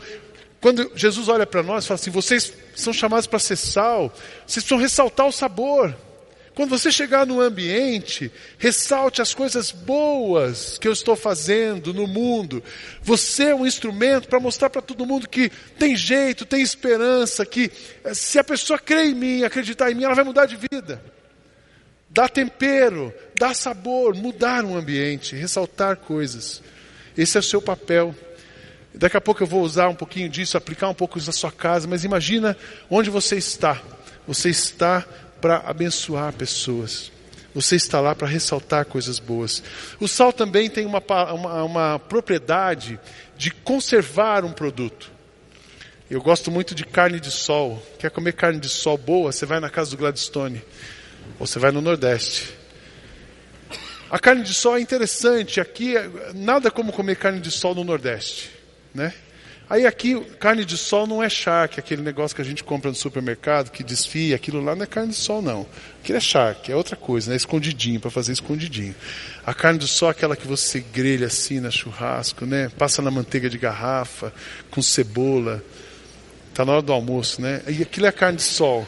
quando 0.60 0.91
Jesus 0.96 1.30
olha 1.30 1.46
para 1.46 1.62
nós 1.62 1.84
e 1.84 1.88
fala 1.88 2.00
assim: 2.00 2.10
vocês 2.10 2.52
são 2.76 2.91
chamados 2.91 3.28
para 3.28 3.38
ser 3.38 3.56
sal, 3.56 4.12
vocês 4.48 4.63
precisam 4.63 4.80
ressaltar 4.80 5.28
o 5.28 5.32
sabor. 5.32 5.96
Quando 6.56 6.70
você 6.70 6.92
chegar 6.92 7.26
no 7.26 7.42
ambiente, 7.42 8.32
ressalte 8.60 9.22
as 9.22 9.34
coisas 9.34 9.72
boas 9.72 10.78
que 10.78 10.88
eu 10.88 10.94
estou 10.94 11.16
fazendo 11.16 11.94
no 11.94 12.06
mundo. 12.06 12.63
Você 13.02 13.46
é 13.46 13.56
um 13.56 13.66
instrumento 13.66 14.28
para 14.28 14.39
mostrar 14.39 14.70
para 14.70 14.82
todo 14.82 15.06
mundo 15.06 15.28
que 15.28 15.52
tem 15.80 15.96
jeito, 15.96 16.46
tem 16.46 16.62
esperança, 16.62 17.44
que 17.44 17.72
eh, 18.04 18.13
se 18.13 18.38
a 18.38 18.44
pessoa 18.44 18.78
crê 18.78 19.06
em 19.06 19.16
mim, 19.16 19.44
acreditar 19.44 19.92
em 19.92 19.96
mim, 19.96 20.04
ela 20.04 20.13
vai 20.13 20.24
mudar 20.24 20.46
de 20.46 20.56
vida. 20.56 21.04
Dá 22.08 22.30
tempero, 22.30 23.12
dá 23.36 23.56
sabor, 23.56 24.16
mudar 24.16 24.63
um 24.63 24.78
ambiente, 24.78 25.36
ressaltar 25.36 25.98
coisas. 25.98 26.62
Esse 27.18 27.36
é 27.38 27.39
o 27.39 27.44
seu 27.44 27.63
papel. 27.63 28.13
Daqui 28.94 29.18
a 29.18 29.22
pouco 29.22 29.42
eu 29.42 29.48
vou 29.48 29.63
usar 29.63 29.89
um 29.89 29.96
pouquinho 29.96 30.30
disso, 30.30 30.56
aplicar 30.56 30.88
um 30.88 30.94
pouco 30.94 31.18
isso 31.18 31.26
na 31.26 31.34
sua 31.34 31.52
casa, 31.52 31.88
mas 31.88 32.04
imagina 32.04 32.56
onde 32.92 33.10
você 33.10 33.38
está. 33.38 33.82
Você 34.28 34.50
está 34.50 35.04
para 35.44 35.58
abençoar 35.66 36.32
pessoas. 36.32 37.12
Você 37.54 37.76
está 37.76 38.00
lá 38.00 38.16
para 38.16 38.30
ressaltar 38.30 38.86
coisas 38.86 39.20
boas. 39.20 39.62
O 40.00 40.08
sal 40.08 40.32
também 40.32 40.70
tem 40.70 40.86
uma, 40.86 41.04
uma, 41.34 41.64
uma 41.64 42.00
propriedade 42.00 42.98
de 43.36 43.52
conservar 43.52 44.46
um 44.46 44.54
produto. 44.54 45.12
Eu 46.10 46.22
gosto 46.22 46.50
muito 46.50 46.74
de 46.74 46.86
carne 46.86 47.20
de 47.20 47.30
sol. 47.30 47.86
Quer 48.00 48.10
comer 48.10 48.32
carne 48.32 48.58
de 48.58 48.70
sol 48.70 48.98
boa? 48.98 49.34
Você 49.34 49.46
vai 49.46 49.60
na 49.60 49.70
casa 49.70 49.92
do 49.92 49.98
Gladstone. 49.98 50.64
Ou 51.38 51.46
você 51.46 51.60
vai 51.60 51.72
no 51.72 51.82
Nordeste. 51.82 52.54
A 54.10 54.18
carne 54.20 54.44
de 54.44 54.54
sol 54.54 54.78
é 54.78 54.80
interessante. 54.80 55.60
Aqui, 55.60 55.96
nada 56.34 56.72
como 56.72 56.94
comer 56.94 57.18
carne 57.18 57.42
de 57.42 57.52
sol 57.52 57.76
no 57.76 57.84
Nordeste. 57.84 58.50
Né? 58.94 59.14
Aí 59.74 59.88
aqui, 59.88 60.20
carne 60.40 60.64
de 60.64 60.78
sol 60.78 61.08
não 61.08 61.24
é 61.24 61.28
charque, 61.28 61.80
aquele 61.80 62.04
negócio 62.04 62.36
que 62.36 62.42
a 62.44 62.46
gente 62.46 62.64
compra 62.64 62.92
no 62.92 62.96
supermercado, 62.96 63.72
que 63.72 63.84
desfia, 63.84 64.36
aquilo 64.36 64.64
lá 64.64 64.76
não 64.76 64.84
é 64.84 64.86
carne 64.86 65.10
de 65.10 65.16
sol 65.16 65.42
não. 65.42 65.66
Aquilo 66.00 66.20
é 66.20 66.22
charque, 66.22 66.72
é 66.72 66.76
outra 66.76 66.96
coisa, 66.96 67.32
né? 67.32 67.36
Escondidinho, 67.36 68.00
para 68.00 68.12
fazer 68.12 68.34
escondidinho. 68.34 68.94
A 69.44 69.52
carne 69.52 69.80
de 69.80 69.88
sol 69.88 70.10
é 70.10 70.12
aquela 70.12 70.36
que 70.36 70.48
você 70.48 70.80
grelha 70.80 71.26
assim 71.26 71.60
na 71.60 71.72
churrasco, 71.72 72.46
né? 72.46 72.70
Passa 72.78 73.02
na 73.02 73.10
manteiga 73.10 73.50
de 73.50 73.58
garrafa, 73.58 74.32
com 74.70 74.80
cebola. 74.80 75.60
Está 76.52 76.64
na 76.64 76.74
hora 76.74 76.82
do 76.84 76.94
almoço, 76.94 77.42
né? 77.42 77.64
E 77.68 77.82
aquilo 77.82 78.06
é 78.06 78.12
carne 78.12 78.38
de 78.38 78.44
sol. 78.44 78.88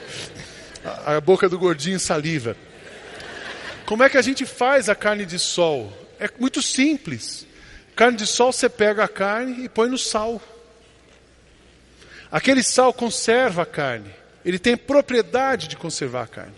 A, 0.86 1.16
a 1.16 1.20
boca 1.20 1.50
do 1.50 1.58
gordinho 1.58 2.00
saliva. 2.00 2.56
Como 3.88 4.04
é 4.04 4.10
que 4.10 4.20
a 4.20 4.22
gente 4.22 4.46
faz 4.46 4.88
a 4.88 4.94
carne 4.94 5.26
de 5.26 5.40
sol? 5.40 5.92
É 6.20 6.30
muito 6.40 6.62
simples. 6.62 7.48
Carne 7.96 8.18
de 8.18 8.28
sol, 8.28 8.54
você 8.54 8.70
pega 8.70 9.04
a 9.04 9.08
carne 9.08 9.66
e 9.66 9.68
põe 9.68 9.90
no 9.90 9.98
sal. 9.98 10.40
Aquele 12.36 12.62
sal 12.64 12.92
conserva 12.92 13.62
a 13.62 13.66
carne. 13.66 14.10
Ele 14.44 14.60
tem 14.60 14.76
propriedade 14.76 15.70
de 15.70 15.78
conservar 15.78 16.24
a 16.24 16.28
carne. 16.28 16.52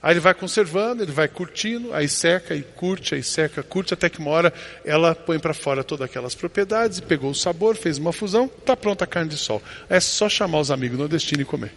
Aí 0.00 0.12
ele 0.12 0.20
vai 0.20 0.32
conservando, 0.32 1.02
ele 1.02 1.10
vai 1.10 1.26
curtindo, 1.26 1.92
aí 1.92 2.08
seca 2.08 2.54
e 2.54 2.62
curte, 2.62 3.16
aí 3.16 3.22
seca, 3.24 3.60
curte, 3.60 3.92
até 3.92 4.08
que 4.08 4.20
uma 4.20 4.30
hora 4.30 4.54
ela 4.84 5.12
põe 5.12 5.40
para 5.40 5.52
fora 5.52 5.82
todas 5.82 6.08
aquelas 6.08 6.36
propriedades, 6.36 7.00
pegou 7.00 7.32
o 7.32 7.34
sabor, 7.34 7.74
fez 7.74 7.98
uma 7.98 8.12
fusão, 8.12 8.44
está 8.44 8.76
pronta 8.76 9.02
a 9.02 9.08
carne 9.08 9.28
de 9.28 9.36
sol. 9.36 9.60
É 9.90 9.98
só 9.98 10.28
chamar 10.28 10.60
os 10.60 10.70
amigos 10.70 10.96
nordestinos 10.96 11.42
e 11.42 11.44
comer. 11.44 11.72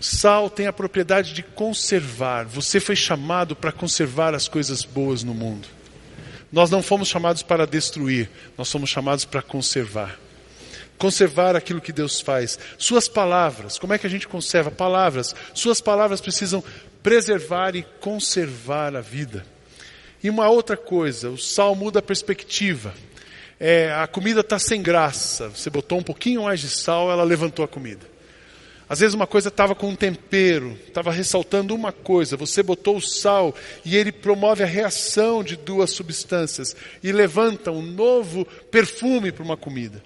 Sal 0.00 0.48
tem 0.48 0.66
a 0.66 0.72
propriedade 0.72 1.34
de 1.34 1.42
conservar. 1.42 2.46
Você 2.46 2.80
foi 2.80 2.96
chamado 2.96 3.54
para 3.54 3.72
conservar 3.72 4.34
as 4.34 4.48
coisas 4.48 4.84
boas 4.84 5.22
no 5.22 5.34
mundo. 5.34 5.68
Nós 6.50 6.70
não 6.70 6.82
fomos 6.82 7.08
chamados 7.08 7.42
para 7.42 7.66
destruir, 7.66 8.30
nós 8.56 8.68
somos 8.68 8.88
chamados 8.88 9.26
para 9.26 9.42
conservar 9.42 10.18
conservar 10.98 11.56
aquilo 11.56 11.80
que 11.80 11.92
Deus 11.92 12.20
faz. 12.20 12.58
Suas 12.78 13.08
palavras, 13.08 13.78
como 13.78 13.92
é 13.92 13.98
que 13.98 14.06
a 14.06 14.10
gente 14.10 14.28
conserva 14.28 14.70
palavras? 14.70 15.34
Suas 15.54 15.80
palavras 15.80 16.20
precisam 16.20 16.62
preservar 17.02 17.76
e 17.76 17.82
conservar 18.00 18.96
a 18.96 19.00
vida. 19.00 19.46
E 20.22 20.30
uma 20.30 20.48
outra 20.48 20.76
coisa, 20.76 21.30
o 21.30 21.38
sal 21.38 21.74
muda 21.74 22.00
a 22.00 22.02
perspectiva. 22.02 22.92
É, 23.60 23.92
a 23.92 24.06
comida 24.06 24.40
está 24.40 24.58
sem 24.58 24.82
graça. 24.82 25.48
Você 25.48 25.70
botou 25.70 25.98
um 25.98 26.02
pouquinho 26.02 26.42
mais 26.42 26.60
de 26.60 26.68
sal, 26.68 27.10
ela 27.10 27.22
levantou 27.22 27.64
a 27.64 27.68
comida. 27.68 28.16
Às 28.88 29.00
vezes 29.00 29.14
uma 29.14 29.26
coisa 29.26 29.48
estava 29.48 29.74
com 29.74 29.88
um 29.88 29.96
tempero, 29.96 30.78
estava 30.86 31.10
ressaltando 31.10 31.74
uma 31.74 31.90
coisa, 31.90 32.36
você 32.36 32.62
botou 32.62 32.96
o 32.96 33.02
sal 33.02 33.52
e 33.84 33.96
ele 33.96 34.12
promove 34.12 34.62
a 34.62 34.66
reação 34.66 35.42
de 35.42 35.56
duas 35.56 35.90
substâncias 35.90 36.76
e 37.02 37.10
levanta 37.10 37.72
um 37.72 37.82
novo 37.82 38.44
perfume 38.70 39.32
para 39.32 39.42
uma 39.42 39.56
comida. 39.56 40.00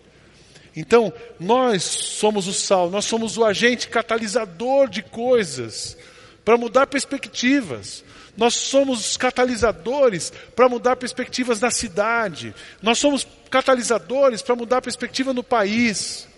Então, 0.76 1.12
nós 1.38 1.82
somos 1.82 2.46
o 2.46 2.52
sal, 2.52 2.90
nós 2.90 3.04
somos 3.04 3.36
o 3.36 3.44
agente 3.44 3.88
catalisador 3.88 4.88
de 4.88 5.02
coisas 5.02 5.96
para 6.44 6.56
mudar 6.56 6.86
perspectivas. 6.86 8.04
Nós 8.36 8.54
somos 8.54 9.10
os 9.10 9.16
catalisadores 9.16 10.32
para 10.54 10.68
mudar 10.68 10.96
perspectivas 10.96 11.60
na 11.60 11.70
cidade. 11.70 12.54
Nós 12.80 12.98
somos 12.98 13.26
catalisadores 13.50 14.40
para 14.40 14.54
mudar 14.54 14.80
perspectiva 14.80 15.32
no 15.32 15.42
país. 15.42 16.28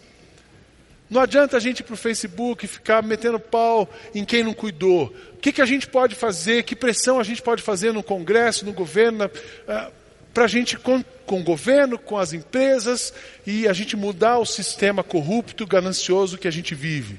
Não 1.12 1.20
adianta 1.20 1.58
a 1.58 1.60
gente 1.60 1.80
ir 1.80 1.82
para 1.82 1.92
o 1.92 1.96
Facebook 1.96 2.66
ficar 2.66 3.02
metendo 3.02 3.38
pau 3.38 3.86
em 4.14 4.24
quem 4.24 4.42
não 4.42 4.54
cuidou. 4.54 5.14
O 5.34 5.36
que, 5.36 5.52
que 5.52 5.60
a 5.60 5.66
gente 5.66 5.86
pode 5.86 6.14
fazer? 6.14 6.62
Que 6.62 6.74
pressão 6.74 7.20
a 7.20 7.22
gente 7.22 7.42
pode 7.42 7.62
fazer 7.62 7.92
no 7.92 8.02
Congresso, 8.02 8.64
no 8.64 8.72
governo, 8.72 9.30
ah, 9.68 9.90
para 10.32 10.44
a 10.44 10.48
gente, 10.48 10.78
com, 11.26 11.40
o 11.40 11.44
governo, 11.44 11.98
com 11.98 12.18
as 12.18 12.32
empresas, 12.32 13.12
e 13.46 13.66
a 13.66 13.72
gente 13.72 13.96
mudar 13.96 14.38
o 14.38 14.46
sistema 14.46 15.02
corrupto, 15.02 15.66
ganancioso 15.66 16.38
que 16.38 16.48
a 16.48 16.50
gente 16.50 16.74
vive. 16.74 17.18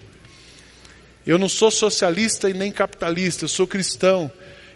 Eu 1.26 1.38
não 1.38 1.50
sou 1.50 1.72
socialista 1.72 2.50
e 2.50 2.54
nem 2.54 2.72
capitalista, 2.72 3.46
eu 3.46 3.50
sou 3.50 3.66
cristão. 3.66 4.32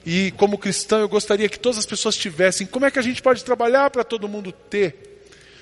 E 0.06 0.32
como 0.38 0.58
cristão, 0.58 1.00
eu 1.00 1.10
gostaria 1.10 1.50
que 1.50 1.60
todas 1.60 1.78
as 1.78 1.86
pessoas 1.86 2.16
tivessem. 2.16 2.66
Como 2.66 2.86
é 2.86 2.92
que 2.92 3.00
a 3.00 3.02
gente 3.02 3.22
pode 3.22 3.44
trabalhar 3.44 3.90
para 3.90 4.04
todo 4.04 4.30
mundo 4.30 4.52
ter? 4.52 5.07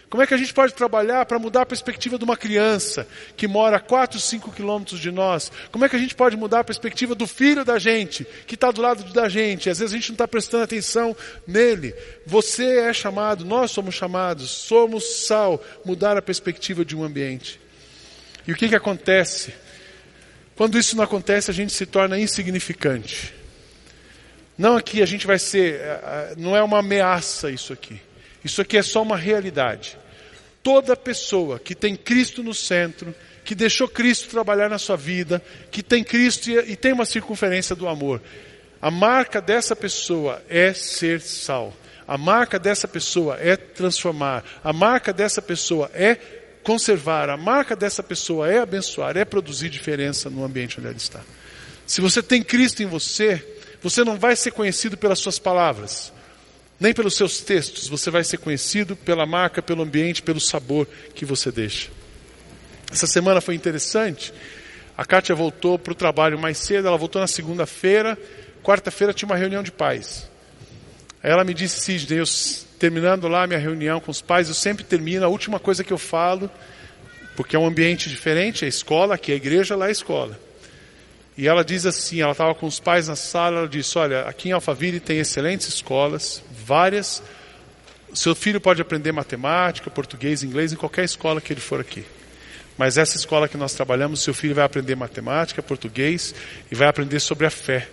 Como 0.10 0.22
é 0.22 0.28
que 0.28 0.34
a 0.34 0.38
gente 0.38 0.54
pode 0.54 0.74
trabalhar 0.74 1.26
para 1.26 1.40
mudar 1.40 1.64
a 1.64 1.66
perspectiva 1.66 2.18
de 2.18 2.24
uma 2.24 2.38
criança 2.38 3.08
que 3.36 3.48
mora 3.48 3.78
a 3.78 3.80
4, 3.80 4.20
5 4.20 4.52
quilômetros 4.52 5.00
de 5.00 5.12
nós? 5.12 5.52
Como 5.72 5.84
é 5.84 5.90
que 5.90 5.96
a 5.96 6.00
gente 6.00 6.14
pode 6.14 6.38
mudar 6.38 6.60
a 6.60 6.64
perspectiva 6.64 7.16
do 7.16 7.26
filho 7.26 7.66
da 7.66 7.80
gente, 7.80 8.26
que 8.46 8.56
está 8.56 8.72
do 8.72 8.82
lado 8.82 9.04
da 9.12 9.28
gente? 9.28 9.70
Às 9.70 9.80
vezes 9.80 9.94
a 9.94 9.98
gente 9.98 10.10
não 10.10 10.16
está 10.16 10.28
prestando 10.28 10.64
atenção 10.64 11.16
nele. 11.48 11.96
Você 12.26 12.80
é 12.80 12.94
chamado, 12.94 13.44
nós 13.44 13.72
somos 13.72 13.96
chamados, 13.96 14.50
somos 14.52 15.26
sal, 15.26 15.62
mudar 15.84 16.18
a 16.18 16.22
perspectiva 16.22 16.86
de 16.86 16.96
um 16.96 17.04
ambiente. 17.04 17.60
E 18.48 18.52
o 18.52 18.56
que, 18.56 18.70
que 18.70 18.76
acontece? 18.76 19.54
Quando 20.56 20.78
isso 20.78 20.96
não 20.96 21.04
acontece, 21.04 21.50
a 21.50 21.54
gente 21.54 21.74
se 21.74 21.86
torna 21.86 22.18
insignificante. 22.20 23.34
Não 24.58 24.78
aqui 24.78 25.02
a 25.02 25.06
gente 25.06 25.28
vai 25.28 25.38
ser, 25.38 25.82
eh, 25.82 26.00
eh, 26.04 26.34
não 26.38 26.56
é 26.56 26.64
uma 26.64 26.80
ameaça 26.80 27.52
isso 27.52 27.74
aqui. 27.74 28.00
Isso 28.46 28.62
aqui 28.62 28.78
é 28.78 28.84
só 28.84 29.02
uma 29.02 29.18
realidade. 29.18 29.98
Toda 30.62 30.96
pessoa 30.96 31.58
que 31.58 31.74
tem 31.74 31.96
Cristo 31.96 32.44
no 32.44 32.54
centro, 32.54 33.14
que 33.44 33.56
deixou 33.56 33.88
Cristo 33.88 34.30
trabalhar 34.30 34.70
na 34.70 34.78
sua 34.78 34.96
vida, 34.96 35.42
que 35.72 35.82
tem 35.82 36.04
Cristo 36.04 36.52
e 36.52 36.76
tem 36.76 36.94
uma 36.94 37.06
circunferência 37.06 37.76
do 37.76 37.88
amor, 37.88 38.22
a 38.80 38.92
marca 38.92 39.42
dessa 39.42 39.76
pessoa 39.76 40.44
é 40.48 40.74
ser 40.74 41.22
sal. 41.22 41.74
A 42.08 42.20
marca 42.20 42.60
dessa 42.60 42.88
pessoa 42.88 43.36
é 43.42 43.56
transformar. 43.58 44.44
A 44.64 44.72
marca 44.72 45.12
dessa 45.12 45.42
pessoa 45.42 45.90
é 45.92 46.16
conservar. 46.62 47.32
A 47.32 47.38
marca 47.38 47.76
dessa 47.76 48.04
pessoa 48.04 48.48
é 48.48 48.60
abençoar, 48.60 49.18
é 49.18 49.26
produzir 49.26 49.70
diferença 49.70 50.30
no 50.30 50.46
ambiente 50.46 50.78
onde 50.78 50.88
ela 50.88 50.96
está. 50.96 51.22
Se 51.88 52.00
você 52.00 52.22
tem 52.22 52.44
Cristo 52.44 52.84
em 52.84 52.86
você, 52.86 53.44
você 53.82 54.04
não 54.04 54.18
vai 54.20 54.36
ser 54.36 54.52
conhecido 54.52 54.96
pelas 54.98 55.18
suas 55.18 55.40
palavras, 55.40 56.14
nem 56.80 56.94
pelos 56.94 57.16
seus 57.16 57.40
textos, 57.42 57.88
você 57.88 58.12
vai 58.12 58.24
ser 58.24 58.38
conhecido 58.38 58.96
pela 58.96 59.26
marca, 59.26 59.62
pelo 59.62 59.84
ambiente, 59.84 60.22
pelo 60.22 60.40
sabor 60.40 60.88
que 61.14 61.26
você 61.26 61.52
deixa. 61.52 61.90
Essa 62.92 63.08
semana 63.08 63.42
foi 63.42 63.56
interessante. 63.56 64.34
A 64.98 65.06
Kátia 65.06 65.36
voltou 65.36 65.78
para 65.78 65.92
o 65.92 65.96
trabalho 65.96 66.40
mais 66.40 66.58
cedo, 66.58 66.88
ela 66.88 66.98
voltou 66.98 67.22
na 67.22 67.28
segunda-feira, 67.28 68.18
quarta-feira 68.64 69.14
tinha 69.14 69.28
uma 69.28 69.36
reunião 69.36 69.64
de 69.64 69.72
pais. 69.72 70.30
Aí 71.24 71.32
ela 71.32 71.44
me 71.44 71.54
disse, 71.54 71.80
Sidney, 71.80 72.20
eu, 72.20 72.26
terminando 72.80 73.28
lá 73.28 73.44
a 73.44 73.48
minha 73.48 73.60
reunião 73.60 74.00
com 74.00 74.12
os 74.12 74.22
pais, 74.22 74.48
eu 74.48 74.54
sempre 74.54 74.84
termino, 74.84 75.26
a 75.26 75.28
última 75.28 75.60
coisa 75.60 75.84
que 75.84 75.92
eu 75.92 75.98
falo, 75.98 76.50
porque 77.36 77.56
é 77.56 77.60
um 77.60 77.66
ambiente 77.66 78.10
diferente, 78.10 78.64
é 78.64 78.68
escola, 78.68 79.16
aqui 79.16 79.32
é 79.32 79.36
igreja, 79.36 79.76
lá 79.76 79.90
é 79.90 79.92
escola. 79.92 80.40
E 81.38 81.48
ela 81.48 81.66
diz 81.66 81.86
assim, 81.86 82.22
ela 82.22 82.32
estava 82.32 82.56
com 82.56 82.66
os 82.66 82.80
pais 82.80 83.10
na 83.10 83.16
sala, 83.16 83.60
ela 83.60 83.68
disse, 83.68 83.98
olha, 83.98 84.22
aqui 84.22 84.50
em 84.50 84.52
Alphaville 84.54 85.02
tem 85.02 85.20
excelentes 85.20 85.68
escolas, 85.68 86.42
várias. 86.66 87.22
Seu 88.14 88.34
filho 88.34 88.60
pode 88.60 88.82
aprender 88.82 89.12
matemática, 89.12 89.90
português, 89.90 90.44
inglês 90.44 90.74
em 90.74 90.76
qualquer 90.76 91.04
escola 91.04 91.40
que 91.40 91.54
ele 91.54 91.62
for 91.62 91.80
aqui. 91.80 92.04
Mas 92.78 92.98
essa 92.98 93.16
escola 93.16 93.48
que 93.48 93.58
nós 93.58 93.74
trabalhamos, 93.74 94.22
seu 94.22 94.34
filho 94.34 94.56
vai 94.56 94.66
aprender 94.66 94.96
matemática, 94.96 95.62
português 95.62 96.34
e 96.72 96.76
vai 96.76 96.88
aprender 96.88 97.20
sobre 97.20 97.46
a 97.46 97.50
fé. 97.50 97.88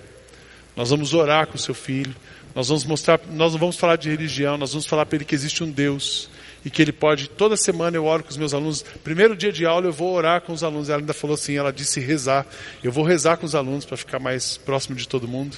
Nós 0.75 0.91
vamos 0.91 1.13
orar 1.13 1.47
com 1.47 1.59
seu 1.59 1.75
filho, 1.75 2.15
nós 2.55 2.69
vamos 2.69 2.85
mostrar, 2.85 3.21
nós 3.31 3.53
não 3.53 3.61
vamos 3.61 3.77
falar 3.77 3.97
de 3.97 4.09
religião, 4.09 4.57
nós 4.57 4.73
vamos 4.73 4.87
falar 4.87 5.07
para 5.07 5.17
ele 5.17 5.25
que 5.25 5.35
existe 5.35 5.63
um 5.63 5.71
Deus 5.71 6.29
e 6.65 6.71
que 6.71 6.81
ele 6.81 6.93
pode, 6.93 7.29
toda 7.29 7.57
semana 7.57 7.97
eu 7.97 8.05
oro 8.05 8.23
com 8.23 8.31
os 8.31 8.37
meus 8.37 8.55
alunos. 8.55 8.83
Primeiro 9.03 9.37
dia 9.37 9.53
de 9.53 9.67
aula 9.67 9.87
eu 9.87 9.93
vou 9.93 10.15
orar 10.15 10.41
com 10.41 10.53
os 10.53 10.63
alunos. 10.63 10.89
Ela 10.89 11.01
ainda 11.01 11.13
falou 11.13 11.35
assim, 11.35 11.57
ela 11.57 11.73
disse 11.73 12.01
rezar. 12.01 12.47
Eu 12.83 12.93
vou 12.93 13.05
rezar 13.05 13.37
com 13.37 13.47
os 13.47 13.55
alunos 13.55 13.85
para 13.85 13.97
ficar 13.97 14.19
mais 14.19 14.57
próximo 14.57 14.97
de 14.97 15.07
todo 15.09 15.27
mundo. 15.27 15.57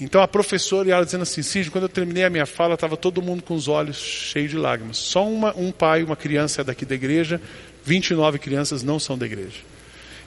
Então 0.00 0.22
a 0.22 0.28
professora 0.28 0.88
e 0.88 0.92
ela 0.92 1.04
dizendo 1.04 1.22
assim, 1.22 1.42
Cid, 1.42 1.70
quando 1.70 1.84
eu 1.84 1.88
terminei 1.88 2.24
a 2.24 2.30
minha 2.30 2.46
fala, 2.46 2.74
estava 2.74 2.96
todo 2.96 3.20
mundo 3.20 3.42
com 3.42 3.54
os 3.54 3.66
olhos 3.66 3.96
cheios 3.96 4.50
de 4.50 4.56
lágrimas. 4.56 4.96
Só 4.96 5.26
uma, 5.26 5.56
um 5.56 5.72
pai, 5.72 6.02
uma 6.04 6.16
criança 6.16 6.60
é 6.60 6.64
daqui 6.64 6.84
da 6.84 6.94
igreja, 6.94 7.40
29 7.84 8.38
crianças 8.38 8.82
não 8.82 9.00
são 9.00 9.18
da 9.18 9.26
igreja. 9.26 9.58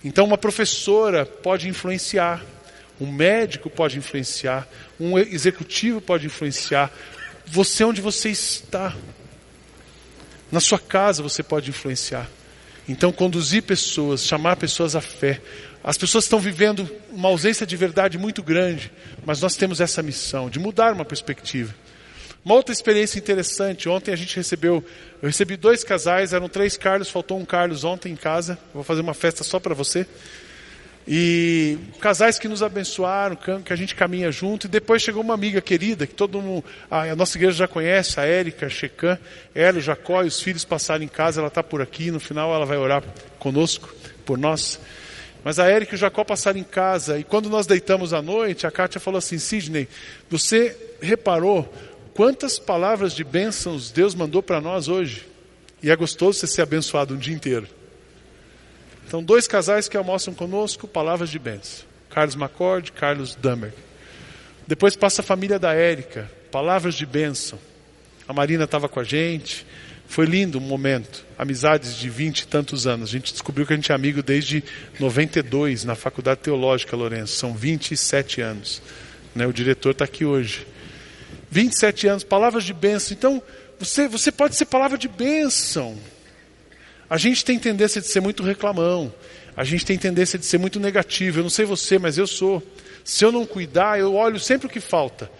Então 0.03 0.25
uma 0.25 0.37
professora 0.37 1.25
pode 1.25 1.69
influenciar, 1.69 2.43
um 2.99 3.09
médico 3.11 3.69
pode 3.69 3.97
influenciar, 3.97 4.67
um 4.99 5.17
executivo 5.17 6.01
pode 6.01 6.25
influenciar, 6.25 6.91
você 7.45 7.83
onde 7.83 8.01
você 8.01 8.29
está. 8.29 8.95
Na 10.51 10.59
sua 10.59 10.79
casa 10.79 11.23
você 11.23 11.41
pode 11.41 11.69
influenciar. 11.69 12.29
Então, 12.87 13.11
conduzir 13.11 13.63
pessoas, 13.63 14.25
chamar 14.25 14.57
pessoas 14.57 14.95
à 14.95 15.01
fé. 15.01 15.39
As 15.83 15.97
pessoas 15.97 16.25
estão 16.25 16.39
vivendo 16.39 16.89
uma 17.11 17.29
ausência 17.29 17.65
de 17.65 17.75
verdade 17.75 18.17
muito 18.17 18.43
grande, 18.43 18.91
mas 19.25 19.41
nós 19.41 19.55
temos 19.55 19.81
essa 19.81 20.03
missão 20.03 20.49
de 20.49 20.59
mudar 20.59 20.93
uma 20.93 21.05
perspectiva. 21.05 21.73
Uma 22.45 22.55
outra 22.55 22.73
experiência 22.73 23.19
interessante, 23.19 23.87
ontem 23.87 24.11
a 24.11 24.15
gente 24.15 24.35
recebeu, 24.35 24.83
eu 25.21 25.27
recebi 25.27 25.55
dois 25.55 25.83
casais, 25.83 26.33
eram 26.33 26.49
três 26.49 26.77
Carlos, 26.77 27.09
faltou 27.09 27.39
um 27.39 27.45
Carlos 27.45 27.83
ontem 27.83 28.11
em 28.11 28.15
casa, 28.15 28.57
vou 28.73 28.83
fazer 28.83 29.01
uma 29.01 29.13
festa 29.13 29.43
só 29.43 29.59
para 29.59 29.75
você. 29.75 30.07
E 31.07 31.77
casais 31.99 32.37
que 32.37 32.47
nos 32.47 32.61
abençoaram, 32.61 33.35
que 33.35 33.73
a 33.73 33.75
gente 33.75 33.95
caminha 33.95 34.31
junto. 34.31 34.67
E 34.67 34.69
depois 34.69 35.01
chegou 35.01 35.23
uma 35.23 35.33
amiga 35.33 35.59
querida, 35.59 36.05
que 36.05 36.13
todo 36.13 36.39
mundo, 36.39 36.63
a 36.89 37.15
nossa 37.15 37.37
igreja 37.37 37.57
já 37.57 37.67
conhece, 37.67 38.19
a 38.19 38.23
Érica 38.23 38.69
Checan. 38.69 39.17
Ela 39.53 39.79
e 39.79 39.81
Jacó 39.81 40.23
e 40.23 40.27
os 40.27 40.39
filhos 40.39 40.63
passaram 40.63 41.03
em 41.03 41.07
casa, 41.07 41.41
ela 41.41 41.47
está 41.47 41.63
por 41.63 41.81
aqui. 41.81 42.11
No 42.11 42.19
final 42.19 42.53
ela 42.53 42.65
vai 42.65 42.77
orar 42.77 43.03
conosco, 43.39 43.93
por 44.25 44.37
nós. 44.37 44.79
Mas 45.43 45.57
a 45.57 45.67
Érica 45.67 45.93
e 45.93 45.95
o 45.95 45.97
Jacó 45.97 46.23
passaram 46.23 46.59
em 46.59 46.63
casa. 46.63 47.17
E 47.17 47.23
quando 47.23 47.49
nós 47.49 47.65
deitamos 47.65 48.13
à 48.13 48.21
noite, 48.21 48.67
a 48.67 48.71
Kátia 48.71 48.99
falou 48.99 49.17
assim: 49.17 49.39
Sidney, 49.39 49.87
você 50.29 50.77
reparou 51.01 51.71
quantas 52.13 52.59
palavras 52.59 53.13
de 53.13 53.23
bênçãos 53.23 53.91
Deus 53.91 54.13
mandou 54.13 54.43
para 54.43 54.61
nós 54.61 54.87
hoje? 54.87 55.27
E 55.81 55.89
é 55.89 55.95
gostoso 55.95 56.39
você 56.39 56.47
ser 56.47 56.61
abençoado 56.61 57.15
um 57.15 57.17
dia 57.17 57.33
inteiro. 57.33 57.67
Então, 59.07 59.23
dois 59.23 59.47
casais 59.47 59.89
que 59.89 59.97
almoçam 59.97 60.33
conosco, 60.33 60.87
palavras 60.87 61.29
de 61.29 61.39
bênção. 61.39 61.85
Carlos 62.09 62.35
Macord, 62.35 62.91
Carlos 62.91 63.35
Dammer. 63.35 63.73
Depois 64.67 64.95
passa 64.95 65.21
a 65.21 65.23
família 65.23 65.57
da 65.57 65.73
Érica, 65.73 66.31
palavras 66.51 66.95
de 66.95 67.05
bênção. 67.05 67.57
A 68.27 68.33
Marina 68.33 68.65
estava 68.65 68.87
com 68.87 68.99
a 68.99 69.03
gente. 69.03 69.65
Foi 70.11 70.25
lindo 70.25 70.57
um 70.57 70.61
momento. 70.61 71.25
Amizades 71.37 71.95
de 71.95 72.09
vinte 72.09 72.41
e 72.41 72.47
tantos 72.47 72.85
anos. 72.85 73.07
A 73.07 73.11
gente 73.13 73.31
descobriu 73.31 73.65
que 73.65 73.71
a 73.71 73.77
gente 73.77 73.93
é 73.93 73.95
amigo 73.95 74.21
desde 74.21 74.61
92, 74.99 75.85
na 75.85 75.95
Faculdade 75.95 76.41
Teológica, 76.41 76.97
Lourenço. 76.97 77.37
São 77.37 77.53
27 77.53 78.41
anos. 78.41 78.81
Né? 79.33 79.47
O 79.47 79.53
diretor 79.53 79.91
está 79.91 80.03
aqui 80.03 80.25
hoje. 80.25 80.67
27 81.49 82.07
anos, 82.09 82.23
palavras 82.25 82.65
de 82.65 82.73
bênção. 82.73 83.15
Então, 83.17 83.41
você, 83.79 84.05
você 84.09 84.33
pode 84.33 84.57
ser 84.57 84.65
palavra 84.65 84.97
de 84.97 85.07
bênção. 85.07 85.97
A 87.09 87.15
gente 87.15 87.45
tem 87.45 87.57
tendência 87.57 88.01
de 88.01 88.07
ser 88.07 88.19
muito 88.19 88.43
reclamão. 88.43 89.13
A 89.55 89.63
gente 89.63 89.85
tem 89.85 89.97
tendência 89.97 90.37
de 90.37 90.45
ser 90.45 90.57
muito 90.57 90.77
negativo. 90.77 91.39
Eu 91.39 91.43
não 91.43 91.49
sei 91.49 91.63
você, 91.63 91.97
mas 91.97 92.17
eu 92.17 92.27
sou. 92.27 92.61
Se 93.05 93.23
eu 93.23 93.31
não 93.31 93.45
cuidar, 93.45 93.97
eu 93.97 94.13
olho 94.13 94.41
sempre 94.41 94.67
o 94.67 94.69
que 94.69 94.81
falta. 94.81 95.31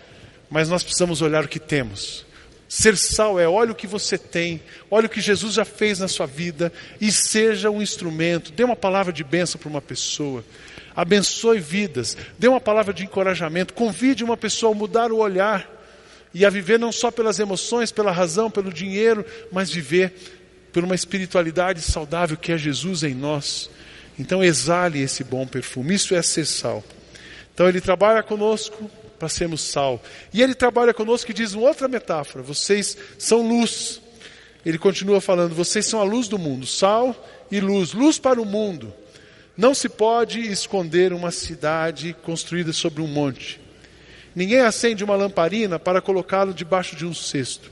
Mas 0.50 0.70
nós 0.70 0.82
precisamos 0.82 1.22
olhar 1.22 1.44
o 1.44 1.50
que 1.50 1.60
temos. 1.60 2.26
Ser 2.74 2.96
sal 2.96 3.38
é 3.38 3.46
olha 3.46 3.74
o 3.74 3.76
que 3.76 3.86
você 3.86 4.18
tem, 4.18 4.62
olha 4.90 5.08
o 5.08 5.10
que 5.10 5.20
Jesus 5.20 5.56
já 5.56 5.66
fez 5.66 6.00
na 6.00 6.08
sua 6.08 6.26
vida 6.26 6.72
e 7.02 7.12
seja 7.12 7.70
um 7.70 7.82
instrumento. 7.82 8.50
Dê 8.50 8.64
uma 8.64 8.78
palavra 8.78 9.12
de 9.12 9.26
bênção 9.26 9.60
para 9.60 9.68
uma 9.68 9.82
pessoa. 9.82 10.42
Abençoe 10.96 11.60
vidas. 11.60 12.16
Dê 12.40 12.48
uma 12.48 12.62
palavra 12.62 12.94
de 12.94 13.04
encorajamento. 13.04 13.74
Convide 13.74 14.24
uma 14.24 14.38
pessoa 14.38 14.72
a 14.72 14.76
mudar 14.76 15.12
o 15.12 15.18
olhar. 15.18 15.70
e 16.34 16.46
a 16.46 16.50
viver 16.50 16.80
não 16.80 16.94
só 16.94 17.12
pelas 17.12 17.40
emoções, 17.40 17.92
pela 17.92 18.10
razão, 18.10 18.50
pelo 18.50 18.72
dinheiro, 18.72 19.26
mas 19.52 19.70
viver 19.70 20.14
por 20.72 20.82
uma 20.82 20.96
espiritualidade 20.96 21.82
saudável 21.82 22.38
que 22.38 22.54
é 22.54 22.58
Jesus 22.58 23.04
em 23.04 23.14
nós. 23.14 23.70
Então 24.18 24.42
exale 24.42 25.02
esse 25.02 25.26
bom 25.26 25.46
perfume, 25.46 25.96
isso 25.96 26.16
é 26.16 26.22
ser 26.22 26.46
sal. 26.46 26.82
Então 27.54 27.68
ele 27.68 27.82
trabalha 27.82 28.24
conosco 28.24 28.90
para 29.22 29.30
sermos 29.30 29.62
sal. 29.62 30.02
E 30.34 30.42
ele 30.42 30.56
trabalha 30.56 30.96
conosco 30.96 31.30
e 31.30 31.34
diz 31.34 31.54
uma 31.54 31.68
outra 31.68 31.88
metáfora: 31.88 32.44
vocês 32.44 32.98
são 33.20 33.48
luz. 33.48 34.02
Ele 34.66 34.80
continua 34.80 35.22
falando: 35.22 35.54
vocês 35.54 35.86
são 35.86 36.02
a 36.02 36.04
luz 36.04 36.28
do 36.28 36.40
mundo, 36.40 36.66
sal 36.66 37.16
e 37.52 37.60
luz, 37.60 37.94
luz 37.94 38.18
para 38.18 38.42
o 38.42 38.46
mundo. 38.46 38.92
Não 39.56 39.76
se 39.76 39.88
pode 39.88 40.40
esconder 40.40 41.14
uma 41.14 41.30
cidade 41.30 42.16
construída 42.24 42.74
sobre 42.74 43.04
um 43.04 43.08
monte. 43.08 43.62
Ninguém 44.36 44.62
acende 44.62 45.04
uma 45.04 45.16
lamparina 45.16 45.78
para 45.78 46.02
colocá-la 46.02 46.52
debaixo 46.52 46.96
de 46.96 47.06
um 47.06 47.14
cesto. 47.14 47.70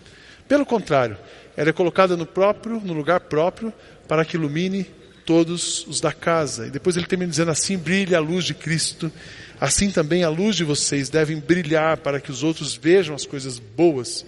Pelo 0.48 0.66
contrário, 0.66 1.18
ela 1.58 1.70
é 1.70 1.74
colocada 1.74 2.16
no 2.16 2.28
próprio, 2.28 2.80
no 2.80 2.94
lugar 2.94 3.22
próprio, 3.22 3.74
para 4.08 4.24
que 4.24 4.38
ilumine 4.38 4.86
todos 5.26 5.88
os 5.88 6.00
da 6.00 6.12
casa. 6.12 6.68
E 6.68 6.70
depois 6.70 6.96
ele 6.96 7.08
termina 7.08 7.32
dizendo 7.32 7.50
assim: 7.50 7.76
brilha 7.76 8.18
a 8.18 8.22
luz 8.22 8.46
de 8.46 8.54
Cristo. 8.54 9.12
Assim 9.60 9.92
também 9.92 10.24
a 10.24 10.30
luz 10.30 10.56
de 10.56 10.64
vocês 10.64 11.10
devem 11.10 11.38
brilhar 11.38 11.98
para 11.98 12.20
que 12.20 12.32
os 12.32 12.44
outros 12.44 12.76
vejam 12.76 13.16
as 13.16 13.26
coisas 13.26 13.60
boas 13.60 14.26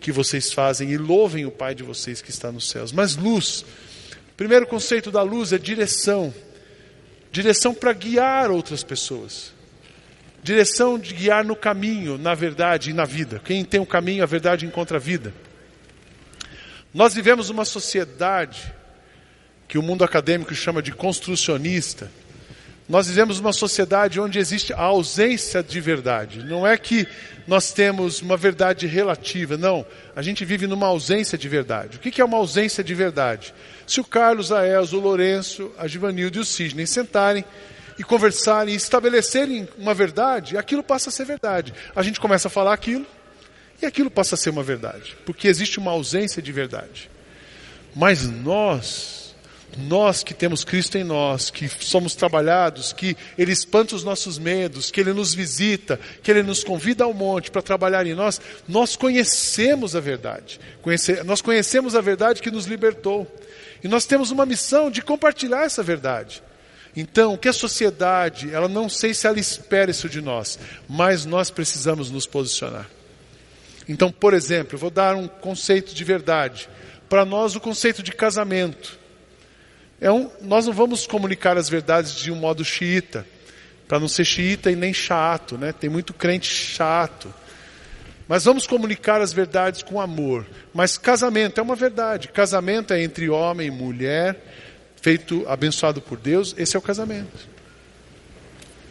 que 0.00 0.10
vocês 0.10 0.52
fazem 0.52 0.90
e 0.90 0.98
louvem 0.98 1.46
o 1.46 1.50
Pai 1.50 1.74
de 1.74 1.82
vocês 1.82 2.20
que 2.20 2.30
está 2.30 2.50
nos 2.50 2.68
céus. 2.68 2.92
Mas 2.92 3.16
luz, 3.16 3.64
primeiro 4.36 4.66
conceito 4.66 5.10
da 5.10 5.22
luz 5.22 5.52
é 5.52 5.58
direção. 5.58 6.34
Direção 7.30 7.72
para 7.74 7.92
guiar 7.92 8.50
outras 8.50 8.82
pessoas 8.82 9.54
direção 10.44 10.98
de 10.98 11.14
guiar 11.14 11.42
no 11.42 11.56
caminho, 11.56 12.18
na 12.18 12.34
verdade 12.34 12.90
e 12.90 12.92
na 12.92 13.06
vida. 13.06 13.40
Quem 13.42 13.64
tem 13.64 13.80
o 13.80 13.86
caminho, 13.86 14.22
a 14.22 14.26
verdade 14.26 14.66
encontra 14.66 14.98
a 14.98 15.00
vida. 15.00 15.32
Nós 16.92 17.14
vivemos 17.14 17.48
uma 17.48 17.64
sociedade 17.64 18.70
que 19.66 19.78
o 19.78 19.82
mundo 19.82 20.04
acadêmico 20.04 20.54
chama 20.54 20.82
de 20.82 20.92
construcionista. 20.92 22.12
Nós 22.86 23.06
vivemos 23.06 23.38
uma 23.38 23.52
sociedade 23.52 24.20
onde 24.20 24.38
existe 24.38 24.72
a 24.74 24.82
ausência 24.82 25.62
de 25.62 25.80
verdade. 25.80 26.44
Não 26.44 26.66
é 26.66 26.76
que 26.76 27.08
nós 27.46 27.72
temos 27.72 28.20
uma 28.20 28.36
verdade 28.36 28.86
relativa, 28.86 29.56
não. 29.56 29.86
A 30.14 30.20
gente 30.20 30.44
vive 30.44 30.66
numa 30.66 30.86
ausência 30.86 31.38
de 31.38 31.48
verdade. 31.48 31.96
O 31.96 32.00
que 32.00 32.20
é 32.20 32.24
uma 32.24 32.36
ausência 32.36 32.84
de 32.84 32.94
verdade? 32.94 33.54
Se 33.86 34.00
o 34.00 34.04
Carlos, 34.04 34.52
a 34.52 34.66
Elza, 34.66 34.96
o 34.96 35.00
Lourenço, 35.00 35.72
a 35.78 35.88
Givanildo 35.88 36.38
e 36.38 36.40
o 36.40 36.44
Sidney 36.44 36.86
sentarem 36.86 37.44
e 37.98 38.04
conversarem 38.04 38.74
e 38.74 38.76
estabelecerem 38.76 39.66
uma 39.78 39.94
verdade, 39.94 40.58
aquilo 40.58 40.82
passa 40.82 41.08
a 41.08 41.12
ser 41.12 41.24
verdade. 41.24 41.72
A 41.96 42.02
gente 42.02 42.20
começa 42.20 42.48
a 42.48 42.50
falar 42.50 42.74
aquilo 42.74 43.06
e 43.80 43.86
aquilo 43.86 44.10
passa 44.10 44.34
a 44.34 44.38
ser 44.38 44.50
uma 44.50 44.62
verdade, 44.62 45.16
porque 45.24 45.48
existe 45.48 45.78
uma 45.78 45.90
ausência 45.90 46.42
de 46.42 46.52
verdade. 46.52 47.10
Mas 47.94 48.26
nós, 48.26 49.23
nós 49.78 50.22
que 50.22 50.34
temos 50.34 50.64
Cristo 50.64 50.96
em 50.96 51.04
nós, 51.04 51.50
que 51.50 51.68
somos 51.68 52.14
trabalhados, 52.14 52.92
que 52.92 53.16
Ele 53.36 53.52
espanta 53.52 53.94
os 53.94 54.04
nossos 54.04 54.38
medos, 54.38 54.90
que 54.90 55.00
Ele 55.00 55.12
nos 55.12 55.34
visita, 55.34 55.98
que 56.22 56.30
Ele 56.30 56.42
nos 56.42 56.62
convida 56.62 57.04
ao 57.04 57.14
monte 57.14 57.50
para 57.50 57.62
trabalhar 57.62 58.06
em 58.06 58.14
nós, 58.14 58.40
nós 58.68 58.96
conhecemos 58.96 59.96
a 59.96 60.00
verdade. 60.00 60.60
Conhece, 60.82 61.22
nós 61.24 61.40
conhecemos 61.40 61.94
a 61.94 62.00
verdade 62.00 62.42
que 62.42 62.50
nos 62.50 62.66
libertou. 62.66 63.26
E 63.82 63.88
nós 63.88 64.06
temos 64.06 64.30
uma 64.30 64.46
missão 64.46 64.90
de 64.90 65.02
compartilhar 65.02 65.64
essa 65.64 65.82
verdade. 65.82 66.42
Então, 66.96 67.36
que 67.36 67.48
a 67.48 67.52
sociedade, 67.52 68.54
ela 68.54 68.68
não 68.68 68.88
sei 68.88 69.12
se 69.12 69.26
ela 69.26 69.38
espera 69.38 69.90
isso 69.90 70.08
de 70.08 70.20
nós, 70.20 70.58
mas 70.88 71.24
nós 71.24 71.50
precisamos 71.50 72.10
nos 72.10 72.26
posicionar. 72.26 72.88
Então, 73.88 74.10
por 74.10 74.32
exemplo, 74.32 74.74
eu 74.74 74.78
vou 74.78 74.90
dar 74.90 75.14
um 75.14 75.28
conceito 75.28 75.94
de 75.94 76.04
verdade. 76.04 76.68
Para 77.08 77.24
nós, 77.24 77.54
o 77.54 77.60
conceito 77.60 78.02
de 78.02 78.12
casamento. 78.12 78.98
É 80.00 80.10
um, 80.10 80.30
nós 80.40 80.66
não 80.66 80.72
vamos 80.72 81.06
comunicar 81.06 81.56
as 81.56 81.68
verdades 81.68 82.14
de 82.14 82.30
um 82.30 82.36
modo 82.36 82.64
xiita, 82.64 83.26
para 83.86 84.00
não 84.00 84.08
ser 84.08 84.24
xiita 84.24 84.70
e 84.70 84.76
nem 84.76 84.92
chato, 84.92 85.56
né? 85.56 85.72
Tem 85.72 85.88
muito 85.88 86.12
crente 86.12 86.48
chato. 86.48 87.32
Mas 88.26 88.44
vamos 88.44 88.66
comunicar 88.66 89.20
as 89.20 89.32
verdades 89.32 89.82
com 89.82 90.00
amor. 90.00 90.46
Mas 90.72 90.96
casamento 90.96 91.60
é 91.60 91.62
uma 91.62 91.76
verdade. 91.76 92.28
Casamento 92.28 92.94
é 92.94 93.02
entre 93.02 93.28
homem 93.28 93.68
e 93.68 93.70
mulher 93.70 94.40
feito, 95.04 95.44
abençoado 95.46 96.00
por 96.00 96.16
Deus, 96.16 96.54
esse 96.56 96.76
é 96.76 96.78
o 96.78 96.82
casamento. 96.82 97.46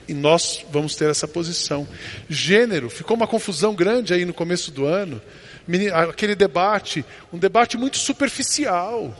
E 0.07 0.13
nós 0.13 0.63
vamos 0.69 0.95
ter 0.95 1.09
essa 1.09 1.27
posição. 1.27 1.87
Gênero, 2.29 2.87
ficou 2.87 3.17
uma 3.17 3.25
confusão 3.25 3.73
grande 3.73 4.13
aí 4.13 4.23
no 4.23 4.33
começo 4.33 4.69
do 4.69 4.85
ano. 4.85 5.19
Aquele 6.07 6.35
debate, 6.35 7.03
um 7.31 7.39
debate 7.39 7.77
muito 7.77 7.97
superficial. 7.97 9.17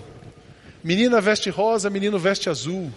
Menina 0.83 1.21
veste 1.21 1.49
rosa, 1.49 1.89
menino 1.89 2.19
veste 2.19 2.49
azul. 2.49 2.91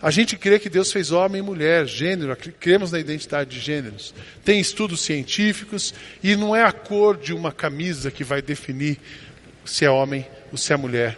A 0.00 0.10
gente 0.10 0.36
crê 0.36 0.58
que 0.58 0.70
Deus 0.70 0.92
fez 0.92 1.10
homem 1.10 1.40
e 1.40 1.44
mulher, 1.44 1.86
gênero, 1.86 2.36
cremos 2.60 2.92
na 2.92 3.00
identidade 3.00 3.50
de 3.50 3.60
gêneros. 3.60 4.14
Tem 4.44 4.60
estudos 4.60 5.00
científicos 5.00 5.92
e 6.22 6.36
não 6.36 6.54
é 6.54 6.62
a 6.62 6.72
cor 6.72 7.16
de 7.16 7.34
uma 7.34 7.50
camisa 7.50 8.10
que 8.10 8.22
vai 8.22 8.40
definir 8.40 8.98
se 9.64 9.84
é 9.84 9.90
homem 9.90 10.24
ou 10.52 10.56
se 10.56 10.72
é 10.72 10.76
mulher. 10.76 11.16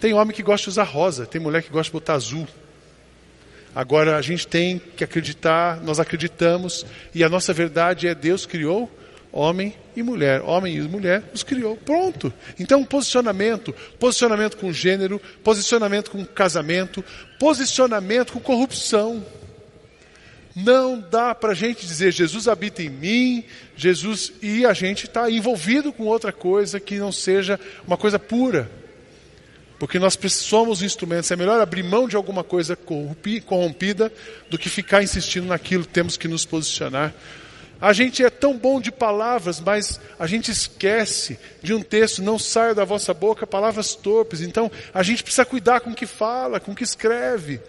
Tem 0.00 0.14
homem 0.14 0.34
que 0.34 0.42
gosta 0.42 0.64
de 0.64 0.70
usar 0.70 0.84
rosa, 0.84 1.26
tem 1.26 1.40
mulher 1.40 1.62
que 1.62 1.70
gosta 1.70 1.90
de 1.90 1.92
botar 1.92 2.14
azul. 2.14 2.48
Agora 3.74 4.16
a 4.16 4.22
gente 4.22 4.46
tem 4.46 4.78
que 4.78 5.04
acreditar, 5.04 5.82
nós 5.82 6.00
acreditamos, 6.00 6.86
e 7.14 7.22
a 7.22 7.28
nossa 7.28 7.52
verdade 7.52 8.08
é 8.08 8.14
Deus 8.14 8.46
criou 8.46 8.90
homem 9.34 9.74
e 9.96 10.02
mulher. 10.02 10.40
Homem 10.42 10.76
e 10.76 10.82
mulher 10.82 11.24
os 11.34 11.42
criou. 11.42 11.76
Pronto. 11.76 12.32
Então, 12.58 12.84
posicionamento, 12.84 13.74
posicionamento 13.98 14.56
com 14.56 14.72
gênero, 14.72 15.20
posicionamento 15.42 16.10
com 16.10 16.24
casamento, 16.24 17.04
posicionamento 17.38 18.32
com 18.32 18.40
corrupção. 18.40 19.26
Não 20.54 21.00
dá 21.00 21.34
para 21.34 21.50
a 21.50 21.54
gente 21.54 21.84
dizer 21.84 22.12
Jesus 22.12 22.46
habita 22.46 22.80
em 22.80 22.88
mim, 22.88 23.44
Jesus, 23.76 24.32
e 24.40 24.64
a 24.64 24.72
gente 24.72 25.06
está 25.06 25.28
envolvido 25.28 25.92
com 25.92 26.04
outra 26.04 26.32
coisa 26.32 26.78
que 26.78 26.96
não 26.96 27.10
seja 27.10 27.58
uma 27.84 27.96
coisa 27.96 28.20
pura. 28.20 28.70
Porque 29.80 29.98
nós 29.98 30.16
somos 30.30 30.80
instrumentos, 30.80 31.28
é 31.32 31.34
melhor 31.34 31.60
abrir 31.60 31.82
mão 31.82 32.06
de 32.06 32.14
alguma 32.14 32.44
coisa 32.44 32.78
corrompida 33.44 34.12
do 34.48 34.56
que 34.56 34.68
ficar 34.68 35.02
insistindo 35.02 35.48
naquilo, 35.48 35.84
temos 35.84 36.16
que 36.16 36.28
nos 36.28 36.44
posicionar. 36.44 37.12
A 37.80 37.92
gente 37.92 38.24
é 38.24 38.30
tão 38.30 38.56
bom 38.56 38.80
de 38.80 38.90
palavras, 38.90 39.60
mas 39.60 40.00
a 40.18 40.26
gente 40.26 40.50
esquece 40.50 41.38
de 41.62 41.74
um 41.74 41.82
texto, 41.82 42.22
não 42.22 42.38
saia 42.38 42.74
da 42.74 42.84
vossa 42.84 43.12
boca 43.12 43.46
palavras 43.46 43.94
torpes. 43.94 44.40
Então, 44.40 44.70
a 44.92 45.02
gente 45.02 45.22
precisa 45.22 45.44
cuidar 45.44 45.80
com 45.80 45.90
o 45.90 45.94
que 45.94 46.06
fala, 46.06 46.60
com 46.60 46.72
o 46.72 46.74
que 46.74 46.84
escreve. 46.84 47.60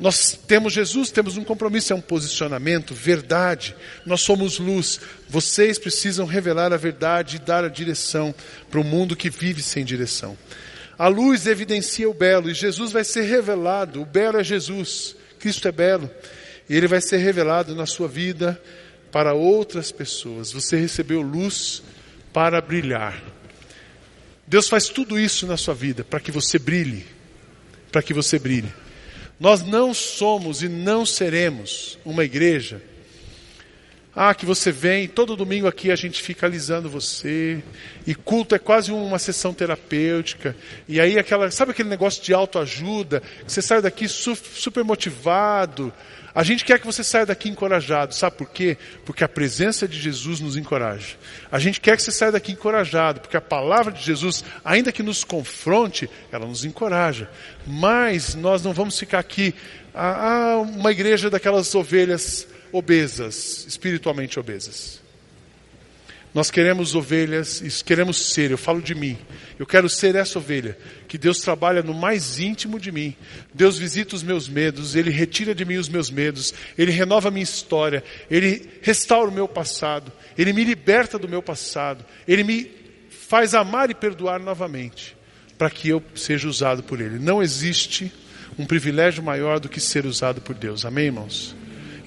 Nós 0.00 0.32
temos 0.46 0.72
Jesus, 0.72 1.10
temos 1.10 1.36
um 1.36 1.44
compromisso, 1.44 1.92
é 1.92 1.96
um 1.96 2.00
posicionamento, 2.00 2.94
verdade. 2.94 3.76
Nós 4.06 4.22
somos 4.22 4.58
luz. 4.58 4.98
Vocês 5.28 5.78
precisam 5.78 6.24
revelar 6.24 6.72
a 6.72 6.78
verdade 6.78 7.36
e 7.36 7.38
dar 7.38 7.64
a 7.64 7.68
direção 7.68 8.34
para 8.70 8.80
o 8.80 8.84
mundo 8.84 9.14
que 9.14 9.28
vive 9.28 9.62
sem 9.62 9.84
direção. 9.84 10.38
A 10.98 11.06
luz 11.06 11.46
evidencia 11.46 12.08
o 12.08 12.14
belo 12.14 12.50
e 12.50 12.54
Jesus 12.54 12.92
vai 12.92 13.04
ser 13.04 13.22
revelado. 13.22 14.00
O 14.00 14.06
belo 14.06 14.38
é 14.38 14.44
Jesus, 14.44 15.14
Cristo 15.38 15.68
é 15.68 15.72
belo. 15.72 16.10
E 16.68 16.74
ele 16.74 16.86
vai 16.86 17.00
ser 17.02 17.18
revelado 17.18 17.74
na 17.74 17.84
sua 17.84 18.08
vida 18.08 18.60
para 19.10 19.34
outras 19.34 19.90
pessoas. 19.90 20.52
Você 20.52 20.76
recebeu 20.76 21.20
luz 21.20 21.82
para 22.32 22.60
brilhar. 22.60 23.22
Deus 24.46 24.68
faz 24.68 24.88
tudo 24.88 25.18
isso 25.18 25.46
na 25.46 25.56
sua 25.56 25.74
vida 25.74 26.02
para 26.04 26.20
que 26.20 26.32
você 26.32 26.58
brilhe. 26.58 27.06
Para 27.92 28.02
que 28.02 28.14
você 28.14 28.38
brilhe. 28.38 28.72
Nós 29.38 29.62
não 29.62 29.94
somos 29.94 30.62
e 30.62 30.68
não 30.68 31.06
seremos 31.06 31.98
uma 32.04 32.24
igreja 32.24 32.82
ah, 34.14 34.34
que 34.34 34.44
você 34.44 34.72
vem, 34.72 35.06
todo 35.06 35.36
domingo 35.36 35.68
aqui 35.68 35.90
a 35.90 35.96
gente 35.96 36.20
fica 36.20 36.46
alisando 36.46 36.90
você, 36.90 37.62
e 38.06 38.14
culto 38.14 38.54
é 38.54 38.58
quase 38.58 38.90
uma 38.90 39.18
sessão 39.20 39.54
terapêutica, 39.54 40.56
e 40.88 41.00
aí 41.00 41.16
aquela, 41.18 41.50
sabe 41.50 41.70
aquele 41.70 41.88
negócio 41.88 42.22
de 42.22 42.34
autoajuda, 42.34 43.20
que 43.20 43.52
você 43.52 43.62
sai 43.62 43.80
daqui 43.80 44.08
super 44.08 44.82
motivado. 44.82 45.92
A 46.32 46.44
gente 46.44 46.64
quer 46.64 46.78
que 46.78 46.86
você 46.86 47.02
saia 47.02 47.26
daqui 47.26 47.48
encorajado, 47.48 48.14
sabe 48.14 48.36
por 48.36 48.48
quê? 48.50 48.76
Porque 49.04 49.24
a 49.24 49.28
presença 49.28 49.86
de 49.86 49.98
Jesus 49.98 50.38
nos 50.38 50.56
encoraja. 50.56 51.16
A 51.50 51.58
gente 51.58 51.80
quer 51.80 51.96
que 51.96 52.02
você 52.02 52.12
saia 52.12 52.30
daqui 52.30 52.52
encorajado, 52.52 53.20
porque 53.20 53.36
a 53.36 53.40
palavra 53.40 53.92
de 53.92 54.02
Jesus, 54.02 54.44
ainda 54.64 54.92
que 54.92 55.02
nos 55.02 55.24
confronte, 55.24 56.08
ela 56.30 56.46
nos 56.46 56.64
encoraja. 56.64 57.28
Mas 57.66 58.36
nós 58.36 58.62
não 58.62 58.72
vamos 58.72 58.96
ficar 58.96 59.18
aqui, 59.18 59.54
ah, 59.92 60.52
ah 60.52 60.58
uma 60.58 60.92
igreja 60.92 61.28
daquelas 61.28 61.74
ovelhas 61.74 62.46
obesas, 62.72 63.64
espiritualmente 63.66 64.38
obesas. 64.38 65.00
Nós 66.32 66.48
queremos 66.48 66.94
ovelhas, 66.94 67.82
queremos 67.82 68.32
ser, 68.32 68.52
eu 68.52 68.58
falo 68.58 68.80
de 68.80 68.94
mim. 68.94 69.18
Eu 69.58 69.66
quero 69.66 69.88
ser 69.88 70.14
essa 70.14 70.38
ovelha, 70.38 70.78
que 71.08 71.18
Deus 71.18 71.40
trabalha 71.40 71.82
no 71.82 71.92
mais 71.92 72.38
íntimo 72.38 72.78
de 72.78 72.92
mim. 72.92 73.16
Deus 73.52 73.76
visita 73.76 74.14
os 74.14 74.22
meus 74.22 74.48
medos, 74.48 74.94
Ele 74.94 75.10
retira 75.10 75.54
de 75.54 75.64
mim 75.64 75.76
os 75.76 75.88
meus 75.88 76.08
medos, 76.08 76.54
Ele 76.78 76.92
renova 76.92 77.28
a 77.28 77.30
minha 77.32 77.42
história, 77.42 78.04
Ele 78.30 78.70
restaura 78.80 79.28
o 79.28 79.34
meu 79.34 79.48
passado, 79.48 80.12
Ele 80.38 80.52
me 80.52 80.62
liberta 80.62 81.18
do 81.18 81.28
meu 81.28 81.42
passado, 81.42 82.04
Ele 82.28 82.44
me 82.44 82.70
faz 83.10 83.52
amar 83.52 83.90
e 83.90 83.94
perdoar 83.94 84.38
novamente, 84.38 85.16
para 85.58 85.68
que 85.68 85.88
eu 85.88 86.00
seja 86.14 86.48
usado 86.48 86.84
por 86.84 87.00
Ele. 87.00 87.18
Não 87.18 87.42
existe 87.42 88.12
um 88.56 88.64
privilégio 88.64 89.20
maior 89.20 89.58
do 89.58 89.68
que 89.68 89.80
ser 89.80 90.06
usado 90.06 90.40
por 90.40 90.54
Deus. 90.54 90.84
Amém, 90.84 91.06
irmãos? 91.06 91.56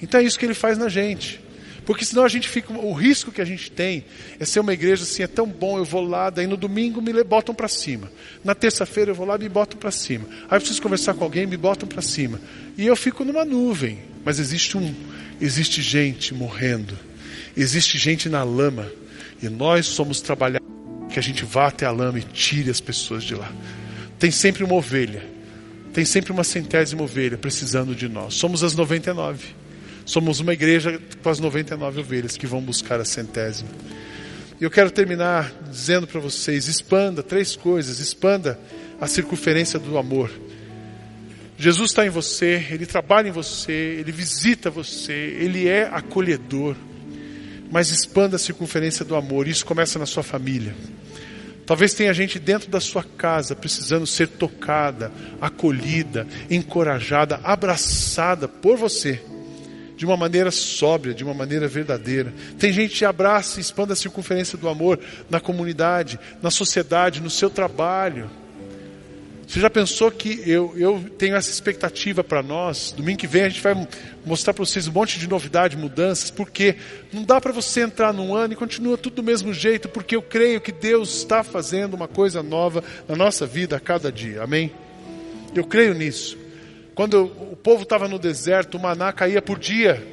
Então 0.04 0.20
é 0.20 0.24
isso 0.24 0.38
que 0.38 0.44
Ele 0.44 0.54
faz 0.54 0.76
na 0.76 0.88
gente. 0.88 1.40
Porque 1.86 2.04
senão 2.04 2.24
a 2.24 2.28
gente 2.28 2.48
fica. 2.48 2.72
O 2.72 2.92
risco 2.92 3.32
que 3.32 3.40
a 3.40 3.44
gente 3.44 3.70
tem 3.70 4.04
é 4.38 4.44
ser 4.44 4.60
uma 4.60 4.72
igreja 4.72 5.02
assim, 5.02 5.22
é 5.22 5.26
tão 5.26 5.46
bom, 5.46 5.78
eu 5.78 5.84
vou 5.84 6.02
lá, 6.02 6.30
daí 6.30 6.46
no 6.46 6.56
domingo 6.56 7.00
me 7.00 7.12
botam 7.24 7.54
para 7.54 7.68
cima. 7.68 8.10
Na 8.42 8.54
terça-feira 8.54 9.10
eu 9.10 9.14
vou 9.14 9.26
lá 9.26 9.36
e 9.36 9.40
me 9.40 9.48
botam 9.48 9.78
para 9.78 9.90
cima. 9.90 10.26
Aí 10.48 10.56
eu 10.56 10.60
preciso 10.60 10.80
conversar 10.80 11.14
com 11.14 11.24
alguém, 11.24 11.46
me 11.46 11.56
botam 11.56 11.88
para 11.88 12.02
cima. 12.02 12.40
E 12.76 12.86
eu 12.86 12.96
fico 12.96 13.24
numa 13.24 13.44
nuvem. 13.44 13.98
Mas 14.24 14.38
existe 14.38 14.76
um. 14.76 14.94
Existe 15.40 15.82
gente 15.82 16.32
morrendo. 16.32 16.96
Existe 17.56 17.98
gente 17.98 18.28
na 18.28 18.42
lama. 18.42 18.90
E 19.42 19.48
nós 19.48 19.86
somos 19.86 20.20
trabalhados 20.20 20.66
que 21.10 21.18
a 21.18 21.22
gente 21.22 21.44
vá 21.44 21.68
até 21.68 21.86
a 21.86 21.90
lama 21.90 22.18
e 22.18 22.22
tire 22.22 22.70
as 22.70 22.80
pessoas 22.80 23.24
de 23.24 23.34
lá. 23.34 23.52
Tem 24.18 24.30
sempre 24.30 24.64
uma 24.64 24.74
ovelha. 24.74 25.22
Tem 25.92 26.04
sempre 26.04 26.32
uma 26.32 26.44
centésima 26.44 27.02
ovelha 27.02 27.36
precisando 27.36 27.94
de 27.94 28.08
nós. 28.08 28.34
Somos 28.34 28.64
as 28.64 28.74
99. 28.74 29.63
Somos 30.04 30.38
uma 30.38 30.52
igreja 30.52 31.00
com 31.22 31.30
as 31.30 31.40
99 31.40 32.00
ovelhas 32.00 32.36
que 32.36 32.46
vão 32.46 32.60
buscar 32.60 33.00
a 33.00 33.04
centésima. 33.04 33.70
E 34.60 34.64
eu 34.64 34.70
quero 34.70 34.90
terminar 34.90 35.50
dizendo 35.70 36.06
para 36.06 36.20
vocês: 36.20 36.68
expanda 36.68 37.22
três 37.22 37.56
coisas. 37.56 37.98
Expanda 37.98 38.58
a 39.00 39.06
circunferência 39.06 39.78
do 39.78 39.96
amor. 39.96 40.30
Jesus 41.56 41.90
está 41.90 42.04
em 42.04 42.10
você, 42.10 42.66
Ele 42.70 42.84
trabalha 42.84 43.28
em 43.28 43.32
você, 43.32 43.72
Ele 43.72 44.12
visita 44.12 44.70
você, 44.70 45.36
Ele 45.38 45.68
é 45.68 45.84
acolhedor. 45.84 46.76
Mas 47.70 47.90
expanda 47.90 48.36
a 48.36 48.38
circunferência 48.38 49.04
do 49.04 49.16
amor. 49.16 49.48
Isso 49.48 49.64
começa 49.64 49.98
na 49.98 50.06
sua 50.06 50.22
família. 50.22 50.74
Talvez 51.64 51.94
tenha 51.94 52.12
gente 52.12 52.38
dentro 52.38 52.70
da 52.70 52.78
sua 52.78 53.02
casa 53.02 53.56
precisando 53.56 54.06
ser 54.06 54.28
tocada, 54.28 55.10
acolhida, 55.40 56.26
encorajada, 56.50 57.40
abraçada 57.42 58.46
por 58.46 58.76
você 58.76 59.18
de 59.96 60.04
uma 60.04 60.16
maneira 60.16 60.50
sóbria, 60.50 61.14
de 61.14 61.24
uma 61.24 61.34
maneira 61.34 61.68
verdadeira. 61.68 62.32
Tem 62.58 62.72
gente 62.72 62.98
que 62.98 63.04
abraça 63.04 63.58
e 63.58 63.62
expande 63.62 63.92
a 63.92 63.96
circunferência 63.96 64.58
do 64.58 64.68
amor 64.68 64.98
na 65.30 65.40
comunidade, 65.40 66.18
na 66.42 66.50
sociedade, 66.50 67.20
no 67.20 67.30
seu 67.30 67.48
trabalho. 67.48 68.30
Você 69.46 69.60
já 69.60 69.68
pensou 69.68 70.10
que 70.10 70.42
eu, 70.46 70.72
eu 70.76 71.04
tenho 71.18 71.36
essa 71.36 71.50
expectativa 71.50 72.24
para 72.24 72.42
nós? 72.42 72.92
Domingo 72.96 73.18
que 73.18 73.26
vem 73.26 73.42
a 73.44 73.48
gente 73.48 73.60
vai 73.60 73.86
mostrar 74.24 74.54
para 74.54 74.64
vocês 74.64 74.88
um 74.88 74.92
monte 74.92 75.18
de 75.18 75.28
novidade, 75.28 75.76
mudanças, 75.76 76.30
porque 76.30 76.76
não 77.12 77.22
dá 77.22 77.40
para 77.40 77.52
você 77.52 77.82
entrar 77.82 78.12
num 78.12 78.34
ano 78.34 78.54
e 78.54 78.56
continua 78.56 78.96
tudo 78.96 79.16
do 79.16 79.22
mesmo 79.22 79.52
jeito, 79.52 79.88
porque 79.88 80.16
eu 80.16 80.22
creio 80.22 80.60
que 80.60 80.72
Deus 80.72 81.18
está 81.18 81.44
fazendo 81.44 81.94
uma 81.94 82.08
coisa 82.08 82.42
nova 82.42 82.82
na 83.06 83.14
nossa 83.14 83.46
vida 83.46 83.76
a 83.76 83.80
cada 83.80 84.10
dia. 84.10 84.42
Amém? 84.42 84.72
Eu 85.54 85.64
creio 85.64 85.94
nisso. 85.94 86.43
Quando 86.94 87.24
o 87.24 87.56
povo 87.56 87.82
estava 87.82 88.06
no 88.06 88.18
deserto, 88.18 88.76
o 88.76 88.80
maná 88.80 89.12
caía 89.12 89.42
por 89.42 89.58
dia. 89.58 90.06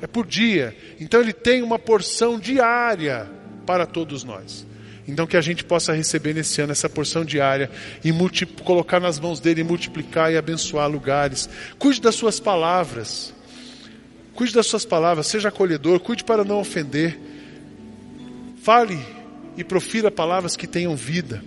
É 0.00 0.06
por 0.06 0.26
dia. 0.26 0.76
Então 1.00 1.20
ele 1.20 1.32
tem 1.32 1.62
uma 1.62 1.78
porção 1.78 2.38
diária 2.38 3.28
para 3.66 3.86
todos 3.86 4.22
nós. 4.22 4.66
Então 5.06 5.26
que 5.26 5.36
a 5.36 5.40
gente 5.40 5.64
possa 5.64 5.92
receber 5.92 6.32
nesse 6.32 6.60
ano 6.60 6.72
essa 6.72 6.88
porção 6.88 7.24
diária 7.24 7.70
e 8.02 8.12
colocar 8.62 9.00
nas 9.00 9.18
mãos 9.18 9.40
dele 9.40 9.60
e 9.60 9.64
multiplicar 9.64 10.32
e 10.32 10.36
abençoar 10.36 10.88
lugares. 10.88 11.48
Cuide 11.78 12.00
das 12.00 12.14
suas 12.14 12.40
palavras. 12.40 13.34
Cuide 14.34 14.54
das 14.54 14.66
suas 14.66 14.84
palavras, 14.84 15.28
seja 15.28 15.48
acolhedor, 15.48 16.00
cuide 16.00 16.24
para 16.24 16.44
não 16.44 16.58
ofender. 16.58 17.18
Fale 18.62 18.98
e 19.56 19.62
profira 19.62 20.10
palavras 20.10 20.56
que 20.56 20.66
tenham 20.66 20.96
vida. 20.96 21.42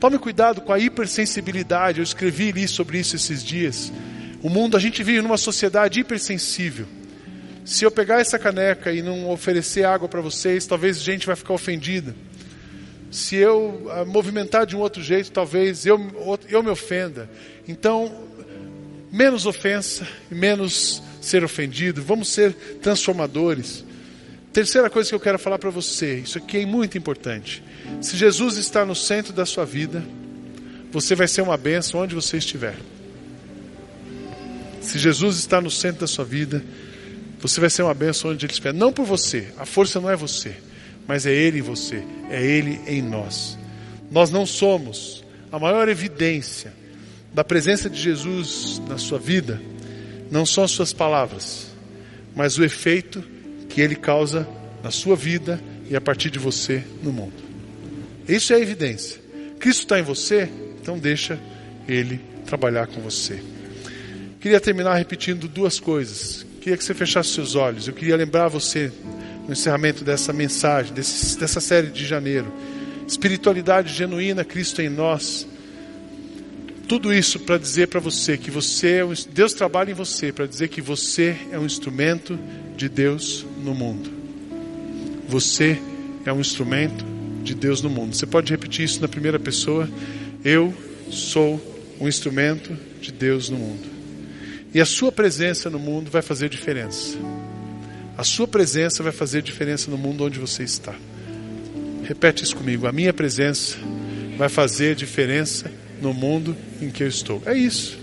Tome 0.00 0.16
cuidado 0.16 0.60
com 0.60 0.72
a 0.72 0.78
hipersensibilidade. 0.78 1.98
Eu 1.98 2.04
escrevi 2.04 2.50
ali 2.50 2.68
sobre 2.68 2.98
isso 3.00 3.16
esses 3.16 3.42
dias. 3.42 3.92
O 4.40 4.48
mundo, 4.48 4.76
a 4.76 4.80
gente 4.80 5.02
vive 5.02 5.20
numa 5.20 5.36
sociedade 5.36 5.98
hipersensível. 5.98 6.86
Se 7.64 7.84
eu 7.84 7.90
pegar 7.90 8.20
essa 8.20 8.38
caneca 8.38 8.92
e 8.92 9.02
não 9.02 9.28
oferecer 9.28 9.84
água 9.84 10.08
para 10.08 10.20
vocês, 10.20 10.66
talvez 10.66 10.98
a 10.98 11.00
gente 11.00 11.26
vai 11.26 11.34
ficar 11.34 11.52
ofendida. 11.52 12.14
Se 13.10 13.34
eu 13.34 13.90
ah, 13.90 14.04
movimentar 14.04 14.66
de 14.66 14.76
um 14.76 14.78
outro 14.78 15.02
jeito, 15.02 15.32
talvez 15.32 15.84
eu, 15.84 15.98
eu 16.48 16.62
me 16.62 16.70
ofenda. 16.70 17.28
Então, 17.66 18.24
menos 19.10 19.46
ofensa 19.46 20.06
e 20.30 20.34
menos 20.34 21.02
ser 21.20 21.42
ofendido. 21.42 22.02
Vamos 22.02 22.28
ser 22.28 22.52
transformadores. 22.80 23.84
Terceira 24.58 24.90
coisa 24.90 25.08
que 25.08 25.14
eu 25.14 25.20
quero 25.20 25.38
falar 25.38 25.56
para 25.56 25.70
você, 25.70 26.16
isso 26.16 26.36
aqui 26.36 26.58
é 26.58 26.66
muito 26.66 26.98
importante. 26.98 27.62
Se 28.00 28.16
Jesus 28.16 28.56
está 28.56 28.84
no 28.84 28.92
centro 28.92 29.32
da 29.32 29.46
sua 29.46 29.64
vida, 29.64 30.02
você 30.90 31.14
vai 31.14 31.28
ser 31.28 31.42
uma 31.42 31.56
benção 31.56 32.00
onde 32.00 32.12
você 32.12 32.38
estiver. 32.38 32.74
Se 34.80 34.98
Jesus 34.98 35.38
está 35.38 35.60
no 35.60 35.70
centro 35.70 36.00
da 36.00 36.06
sua 36.08 36.24
vida, 36.24 36.60
você 37.38 37.60
vai 37.60 37.70
ser 37.70 37.82
uma 37.82 37.94
benção 37.94 38.32
onde 38.32 38.46
ele 38.46 38.50
estiver. 38.50 38.74
Não 38.74 38.92
por 38.92 39.04
você, 39.04 39.46
a 39.56 39.64
força 39.64 40.00
não 40.00 40.10
é 40.10 40.16
você, 40.16 40.56
mas 41.06 41.24
é 41.24 41.32
Ele 41.32 41.60
em 41.60 41.62
você, 41.62 42.02
é 42.28 42.44
Ele 42.44 42.80
em 42.88 43.00
nós. 43.00 43.56
Nós 44.10 44.28
não 44.28 44.44
somos 44.44 45.22
a 45.52 45.58
maior 45.60 45.88
evidência 45.88 46.72
da 47.32 47.44
presença 47.44 47.88
de 47.88 48.02
Jesus 48.02 48.82
na 48.88 48.98
sua 48.98 49.20
vida, 49.20 49.62
não 50.32 50.44
são 50.44 50.64
as 50.64 50.72
suas 50.72 50.92
palavras, 50.92 51.68
mas 52.34 52.58
o 52.58 52.64
efeito 52.64 53.37
que 53.78 53.82
Ele 53.82 53.94
causa 53.94 54.44
na 54.82 54.90
sua 54.90 55.14
vida 55.14 55.60
e 55.88 55.94
a 55.94 56.00
partir 56.00 56.30
de 56.30 56.38
você 56.40 56.82
no 57.00 57.12
mundo. 57.12 57.36
Isso 58.28 58.52
é 58.52 58.60
evidência. 58.60 59.20
Cristo 59.60 59.82
está 59.82 60.00
em 60.00 60.02
você, 60.02 60.50
então 60.82 60.98
deixa 60.98 61.38
Ele 61.86 62.20
trabalhar 62.44 62.88
com 62.88 63.00
você. 63.00 63.40
Queria 64.40 64.58
terminar 64.58 64.96
repetindo 64.96 65.46
duas 65.46 65.78
coisas. 65.78 66.44
Queria 66.60 66.76
que 66.76 66.82
você 66.82 66.92
fechasse 66.92 67.28
seus 67.28 67.54
olhos. 67.54 67.86
Eu 67.86 67.94
queria 67.94 68.16
lembrar 68.16 68.48
você 68.48 68.90
no 69.46 69.52
encerramento 69.52 70.02
dessa 70.02 70.32
mensagem, 70.32 70.92
desse, 70.92 71.38
dessa 71.38 71.60
série 71.60 71.86
de 71.86 72.04
janeiro. 72.04 72.52
Espiritualidade 73.06 73.94
genuína, 73.94 74.44
Cristo 74.44 74.82
em 74.82 74.88
nós. 74.88 75.46
Tudo 76.88 77.12
isso 77.12 77.38
para 77.40 77.58
dizer 77.58 77.88
para 77.88 78.00
você 78.00 78.38
que 78.38 78.50
você, 78.50 79.02
é 79.02 79.04
Deus 79.30 79.52
trabalha 79.52 79.90
em 79.90 79.94
você 79.94 80.32
para 80.32 80.46
dizer 80.46 80.68
que 80.68 80.80
você 80.80 81.36
é 81.52 81.58
um 81.58 81.66
instrumento 81.66 82.38
de 82.78 82.88
Deus 82.88 83.44
no 83.62 83.74
mundo. 83.74 84.10
Você 85.28 85.78
é 86.24 86.32
um 86.32 86.40
instrumento 86.40 87.04
de 87.44 87.54
Deus 87.54 87.82
no 87.82 87.90
mundo. 87.90 88.16
Você 88.16 88.24
pode 88.24 88.50
repetir 88.50 88.86
isso 88.86 89.02
na 89.02 89.08
primeira 89.08 89.38
pessoa? 89.38 89.86
Eu 90.42 90.74
sou 91.10 91.60
um 92.00 92.08
instrumento 92.08 92.74
de 93.02 93.12
Deus 93.12 93.50
no 93.50 93.58
mundo. 93.58 93.86
E 94.72 94.80
a 94.80 94.86
sua 94.86 95.12
presença 95.12 95.68
no 95.68 95.78
mundo 95.78 96.10
vai 96.10 96.22
fazer 96.22 96.48
diferença. 96.48 97.18
A 98.16 98.24
sua 98.24 98.48
presença 98.48 99.02
vai 99.02 99.12
fazer 99.12 99.42
diferença 99.42 99.90
no 99.90 99.98
mundo 99.98 100.24
onde 100.24 100.38
você 100.38 100.62
está. 100.62 100.94
Repete 102.04 102.44
isso 102.44 102.56
comigo. 102.56 102.86
A 102.86 102.92
minha 102.92 103.12
presença 103.12 103.76
vai 104.38 104.48
fazer 104.48 104.94
diferença 104.94 105.70
no 106.00 106.12
mundo 106.12 106.56
em 106.80 106.90
que 106.90 107.02
eu 107.02 107.08
estou. 107.08 107.42
É 107.46 107.56
isso. 107.56 107.98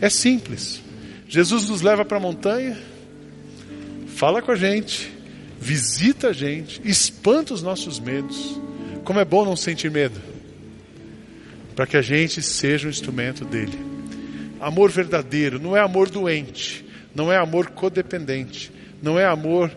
É 0.00 0.08
simples. 0.08 0.80
Jesus 1.28 1.68
nos 1.68 1.82
leva 1.82 2.04
para 2.04 2.18
a 2.18 2.20
montanha, 2.20 2.78
fala 4.06 4.40
com 4.40 4.52
a 4.52 4.56
gente, 4.56 5.12
visita 5.60 6.28
a 6.28 6.32
gente, 6.32 6.80
espanta 6.84 7.52
os 7.52 7.62
nossos 7.62 7.98
medos 7.98 8.60
como 9.06 9.20
é 9.20 9.24
bom 9.24 9.44
não 9.44 9.54
sentir 9.54 9.88
medo, 9.88 10.20
para 11.76 11.86
que 11.86 11.96
a 11.96 12.02
gente 12.02 12.42
seja 12.42 12.88
um 12.88 12.90
instrumento 12.90 13.44
dele. 13.44 13.78
Amor 14.60 14.90
verdadeiro 14.90 15.60
não 15.60 15.76
é 15.76 15.80
amor 15.80 16.10
doente, 16.10 16.84
não 17.14 17.32
é 17.32 17.36
amor 17.36 17.68
codependente, 17.70 18.72
não 19.00 19.16
é 19.16 19.24
amor 19.24 19.70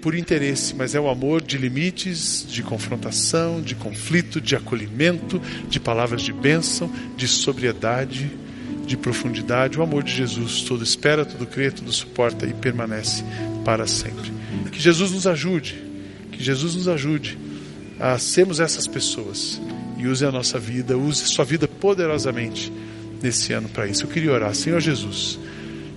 por 0.00 0.14
interesse, 0.14 0.74
mas 0.74 0.94
é 0.94 1.00
o 1.00 1.08
amor 1.08 1.42
de 1.42 1.58
limites, 1.58 2.46
de 2.48 2.62
confrontação, 2.62 3.60
de 3.60 3.74
conflito, 3.74 4.40
de 4.40 4.56
acolhimento, 4.56 5.40
de 5.68 5.78
palavras 5.78 6.22
de 6.22 6.32
bênção, 6.32 6.90
de 7.16 7.28
sobriedade, 7.28 8.30
de 8.86 8.96
profundidade. 8.96 9.78
O 9.78 9.82
amor 9.82 10.02
de 10.02 10.12
Jesus 10.12 10.62
todo 10.62 10.82
espera, 10.82 11.24
tudo 11.24 11.46
crê, 11.46 11.70
tudo 11.70 11.92
suporta 11.92 12.46
e 12.46 12.54
permanece 12.54 13.22
para 13.64 13.86
sempre. 13.86 14.32
Que 14.70 14.80
Jesus 14.80 15.10
nos 15.10 15.26
ajude, 15.26 15.82
que 16.32 16.42
Jesus 16.42 16.74
nos 16.74 16.88
ajude 16.88 17.38
a 18.00 18.18
sermos 18.18 18.58
essas 18.58 18.86
pessoas 18.86 19.60
e 19.98 20.06
use 20.06 20.24
a 20.24 20.32
nossa 20.32 20.58
vida, 20.58 20.96
use 20.96 21.26
sua 21.26 21.44
vida 21.44 21.68
poderosamente 21.68 22.72
nesse 23.22 23.52
ano 23.52 23.68
para 23.68 23.86
isso. 23.86 24.04
Eu 24.04 24.08
queria 24.08 24.32
orar, 24.32 24.54
Senhor 24.54 24.80
Jesus, 24.80 25.38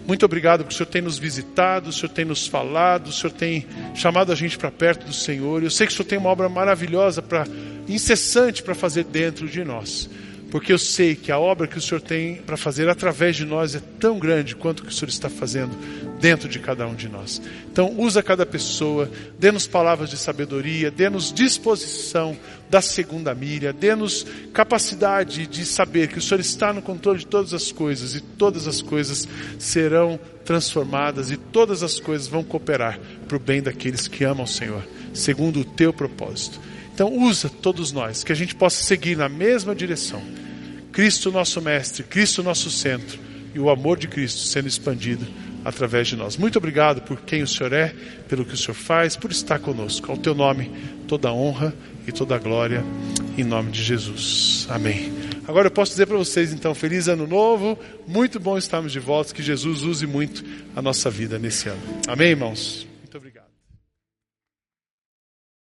Muito 0.08 0.24
obrigado 0.24 0.64
porque 0.64 0.74
o 0.74 0.78
Senhor 0.78 0.90
tem 0.90 1.02
nos 1.02 1.18
visitado, 1.18 1.90
o 1.90 1.94
Senhor 1.94 2.10
tem 2.10 2.26
nos 2.26 2.46
falado, 2.46 3.08
o 3.08 3.12
Senhor 3.12 3.34
tem 3.34 3.66
chamado 3.96 4.32
a 4.32 4.36
gente 4.36 4.58
para 4.58 4.70
perto 4.70 5.06
do 5.08 5.14
Senhor. 5.14 5.64
Eu 5.64 5.72
sei 5.72 5.88
que 5.88 5.94
o 5.94 5.96
Senhor 5.96 6.08
tem 6.08 6.18
uma 6.18 6.30
obra 6.30 6.48
maravilhosa 6.48 7.22
para 7.22 7.46
incessante 7.88 8.62
para 8.62 8.76
fazer 8.76 9.04
dentro 9.06 9.48
de 9.48 9.64
nós 9.64 10.10
porque 10.56 10.72
eu 10.72 10.78
sei 10.78 11.18
que 11.18 11.34
a 11.34 11.38
obra 11.38 11.68
que 11.68 11.78
o 11.78 11.82
Senhor 11.82 12.00
tem 12.00 12.36
para 12.36 12.56
fazer 12.56 12.88
através 12.88 13.36
de 13.36 13.44
nós 13.44 13.76
é 13.76 13.82
tão 14.00 14.18
grande 14.18 14.56
quanto 14.56 14.80
o 14.80 14.84
que 14.84 14.90
o 14.90 14.94
Senhor 14.94 15.10
está 15.10 15.30
fazendo 15.30 15.78
dentro 16.22 16.48
de 16.48 16.60
cada 16.60 16.88
um 16.88 16.96
de 16.96 17.10
nós. 17.10 17.42
Então, 17.70 17.94
usa 17.98 18.24
cada 18.24 18.46
pessoa, 18.46 19.12
dê-nos 19.38 19.68
palavras 19.68 20.10
de 20.10 20.16
sabedoria, 20.16 20.90
dê-nos 20.90 21.34
disposição 21.34 22.38
da 22.70 22.82
segunda 22.82 23.36
milha, 23.36 23.74
dê-nos 23.74 24.26
capacidade 24.54 25.46
de 25.46 25.66
saber 25.66 26.08
que 26.08 26.20
o 26.20 26.22
Senhor 26.22 26.40
está 26.40 26.72
no 26.72 26.82
controle 26.82 27.20
de 27.20 27.28
todas 27.28 27.54
as 27.54 27.74
coisas 27.74 28.16
e 28.16 28.22
todas 28.22 28.66
as 28.66 28.82
coisas 28.82 29.28
serão 29.60 30.18
transformadas 30.46 31.32
e 31.32 31.36
todas 31.36 31.84
as 31.84 32.00
coisas 32.00 32.30
vão 32.30 32.46
cooperar 32.46 32.98
para 33.28 33.36
o 33.36 33.42
bem 33.42 33.62
daqueles 33.62 34.08
que 34.08 34.24
amam 34.24 34.46
o 34.46 34.48
Senhor, 34.48 34.88
segundo 35.14 35.60
o 35.60 35.66
teu 35.66 35.92
propósito. 35.92 36.62
Então, 36.94 37.14
usa 37.14 37.50
todos 37.50 37.92
nós, 37.92 38.24
que 38.24 38.32
a 38.32 38.36
gente 38.36 38.56
possa 38.56 38.82
seguir 38.82 39.18
na 39.18 39.28
mesma 39.28 39.76
direção 39.76 40.45
Cristo 40.96 41.30
nosso 41.30 41.62
mestre, 41.62 42.04
Cristo 42.04 42.42
nosso 42.42 42.72
centro 42.72 43.20
e 43.54 43.60
o 43.60 43.70
amor 43.70 44.00
de 44.00 44.08
Cristo 44.08 44.40
sendo 44.40 44.70
expandido 44.70 45.28
através 45.66 46.08
de 46.08 46.16
nós. 46.16 46.38
Muito 46.38 46.58
obrigado 46.58 47.02
por 47.02 47.20
quem 47.20 47.44
o 47.44 47.48
Senhor 47.48 47.74
é, 47.74 47.94
pelo 48.30 48.46
que 48.46 48.54
o 48.54 48.58
Senhor 48.58 48.74
faz, 48.74 49.18
por 49.18 49.30
estar 49.30 49.60
conosco. 49.60 50.10
Ao 50.10 50.18
teu 50.18 50.34
nome, 50.34 50.72
toda 51.06 51.34
honra 51.34 51.76
e 52.08 52.14
toda 52.14 52.38
glória, 52.38 52.82
em 53.38 53.44
nome 53.44 53.72
de 53.72 53.84
Jesus. 53.84 54.68
Amém. 54.70 55.12
Agora 55.46 55.68
eu 55.68 55.72
posso 55.72 55.92
dizer 55.92 56.06
para 56.06 56.16
vocês, 56.16 56.54
então, 56.54 56.74
feliz 56.74 57.10
ano 57.10 57.28
novo, 57.28 57.78
muito 58.08 58.40
bom 58.40 58.58
estarmos 58.58 58.94
de 58.94 59.00
volta, 59.00 59.34
que 59.34 59.44
Jesus 59.44 59.84
use 59.84 60.08
muito 60.08 60.46
a 60.78 60.82
nossa 60.82 61.10
vida 61.10 61.38
nesse 61.38 61.68
ano. 61.68 61.82
Amém, 62.08 62.30
irmãos? 62.30 62.88